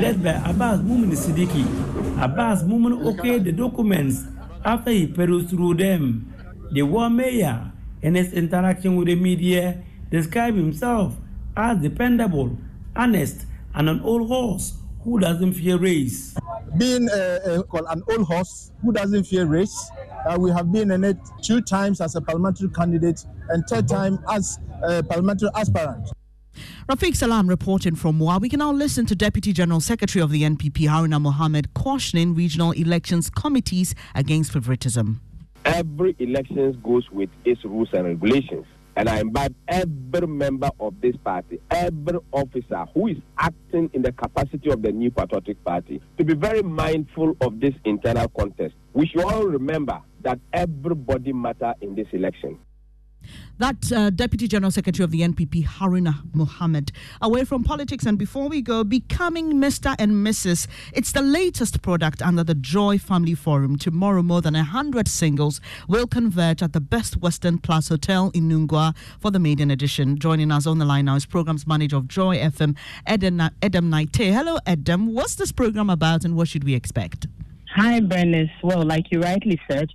led 0.00 0.24
by 0.24 0.30
Abbas 0.48 0.80
Mumin 0.80 1.12
Siddiqui. 1.12 2.24
Abbas 2.24 2.62
Mumin 2.62 3.04
okayed 3.04 3.44
the 3.44 3.52
documents 3.52 4.24
after 4.64 4.90
he 4.90 5.06
perused 5.06 5.50
through 5.50 5.74
them. 5.74 6.32
The 6.72 6.84
Wa 6.84 7.10
mayor 7.10 7.67
in 8.02 8.14
his 8.14 8.32
interaction 8.32 8.96
with 8.96 9.08
the 9.08 9.14
media, 9.14 9.82
described 10.10 10.56
himself 10.56 11.14
as 11.56 11.78
dependable, 11.78 12.56
honest, 12.96 13.46
and 13.74 13.88
an 13.88 14.00
old 14.00 14.28
horse 14.28 14.78
who 15.02 15.18
doesn't 15.18 15.54
fear 15.54 15.78
race. 15.78 16.36
Being 16.76 17.08
uh, 17.08 17.62
uh, 17.72 17.82
an 17.88 18.02
old 18.10 18.26
horse 18.26 18.72
who 18.82 18.92
doesn't 18.92 19.24
fear 19.24 19.46
race, 19.46 19.90
uh, 20.26 20.36
we 20.38 20.50
have 20.50 20.70
been 20.70 20.90
in 20.90 21.04
it 21.04 21.16
two 21.42 21.60
times 21.60 22.00
as 22.00 22.14
a 22.14 22.20
parliamentary 22.20 22.68
candidate 22.70 23.24
and 23.48 23.64
third 23.68 23.88
time 23.88 24.18
as 24.30 24.58
a 24.82 25.02
parliamentary 25.02 25.48
aspirant. 25.54 26.10
Rafiq 26.88 27.14
Salam 27.14 27.48
reporting 27.48 27.94
from 27.94 28.18
Wa. 28.18 28.38
We 28.38 28.48
can 28.48 28.58
now 28.58 28.72
listen 28.72 29.06
to 29.06 29.14
Deputy 29.14 29.52
General 29.52 29.80
Secretary 29.80 30.22
of 30.22 30.30
the 30.30 30.42
NPP, 30.42 30.88
Haruna 30.88 31.20
Mohammed, 31.20 31.72
cautioning 31.74 32.34
regional 32.34 32.72
elections 32.72 33.30
committees 33.30 33.94
against 34.14 34.52
favoritism 34.52 35.20
every 35.68 36.16
election 36.18 36.80
goes 36.82 37.08
with 37.10 37.30
its 37.44 37.62
rules 37.64 37.90
and 37.92 38.06
regulations. 38.06 38.64
And 38.96 39.08
I 39.08 39.20
invite 39.20 39.54
every 39.68 40.26
member 40.26 40.70
of 40.80 41.00
this 41.00 41.14
party, 41.22 41.60
every 41.70 42.18
officer 42.32 42.84
who 42.94 43.08
is 43.08 43.18
acting 43.38 43.90
in 43.92 44.02
the 44.02 44.10
capacity 44.10 44.70
of 44.70 44.82
the 44.82 44.90
New 44.90 45.12
Patriotic 45.12 45.62
Party, 45.64 46.02
to 46.16 46.24
be 46.24 46.34
very 46.34 46.62
mindful 46.62 47.36
of 47.40 47.60
this 47.60 47.74
internal 47.84 48.26
contest. 48.28 48.74
We 48.94 49.06
should 49.06 49.22
all 49.22 49.44
remember 49.44 50.00
that 50.22 50.40
everybody 50.52 51.32
matters 51.32 51.74
in 51.80 51.94
this 51.94 52.08
election. 52.12 52.58
That 53.58 53.90
uh, 53.90 54.10
Deputy 54.10 54.46
General 54.46 54.70
Secretary 54.70 55.02
of 55.02 55.10
the 55.10 55.22
NPP, 55.22 55.66
Haruna 55.66 56.22
Mohammed. 56.32 56.92
Away 57.20 57.44
from 57.44 57.64
politics, 57.64 58.06
and 58.06 58.16
before 58.16 58.48
we 58.48 58.62
go, 58.62 58.84
becoming 58.84 59.54
Mr. 59.54 59.96
and 59.98 60.12
Mrs. 60.12 60.68
It's 60.92 61.10
the 61.10 61.22
latest 61.22 61.82
product 61.82 62.22
under 62.22 62.44
the 62.44 62.54
Joy 62.54 62.98
Family 62.98 63.34
Forum. 63.34 63.76
Tomorrow, 63.76 64.22
more 64.22 64.40
than 64.40 64.54
100 64.54 65.08
singles 65.08 65.60
will 65.88 66.06
converge 66.06 66.62
at 66.62 66.72
the 66.72 66.80
Best 66.80 67.16
Western 67.16 67.58
Plus 67.58 67.88
Hotel 67.88 68.30
in 68.32 68.48
Nungua 68.48 68.94
for 69.18 69.32
the 69.32 69.40
maiden 69.40 69.70
edition. 69.72 70.18
Joining 70.18 70.52
us 70.52 70.66
on 70.66 70.78
the 70.78 70.84
line 70.84 71.06
now 71.06 71.16
is 71.16 71.26
Programs 71.26 71.66
Manager 71.66 71.96
of 71.96 72.06
Joy 72.06 72.36
FM, 72.38 72.76
Edem, 73.06 73.42
Edem 73.60 73.90
Naite. 73.90 74.32
Hello, 74.32 74.58
Edem. 74.66 75.12
What's 75.12 75.34
this 75.34 75.50
program 75.50 75.90
about 75.90 76.24
and 76.24 76.36
what 76.36 76.46
should 76.46 76.62
we 76.62 76.74
expect? 76.74 77.26
Hi, 77.74 78.00
Bernice. 78.00 78.50
Well, 78.62 78.84
like 78.84 79.06
you 79.10 79.20
rightly 79.20 79.60
said, 79.70 79.90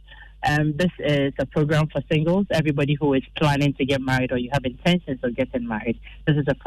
um, 0.47 0.75
this 0.75 0.91
is 0.99 1.33
a 1.39 1.45
program 1.45 1.87
for 1.87 2.01
singles, 2.11 2.45
everybody 2.51 2.95
who 2.99 3.13
is 3.13 3.23
planning 3.35 3.73
to 3.75 3.85
get 3.85 4.01
married 4.01 4.31
or 4.31 4.37
you 4.37 4.49
have 4.51 4.65
intentions 4.65 5.19
of 5.23 5.35
getting 5.35 5.67
married. 5.67 5.99
This 6.27 6.37
is 6.37 6.45
a 6.47 6.55
program 6.55 6.61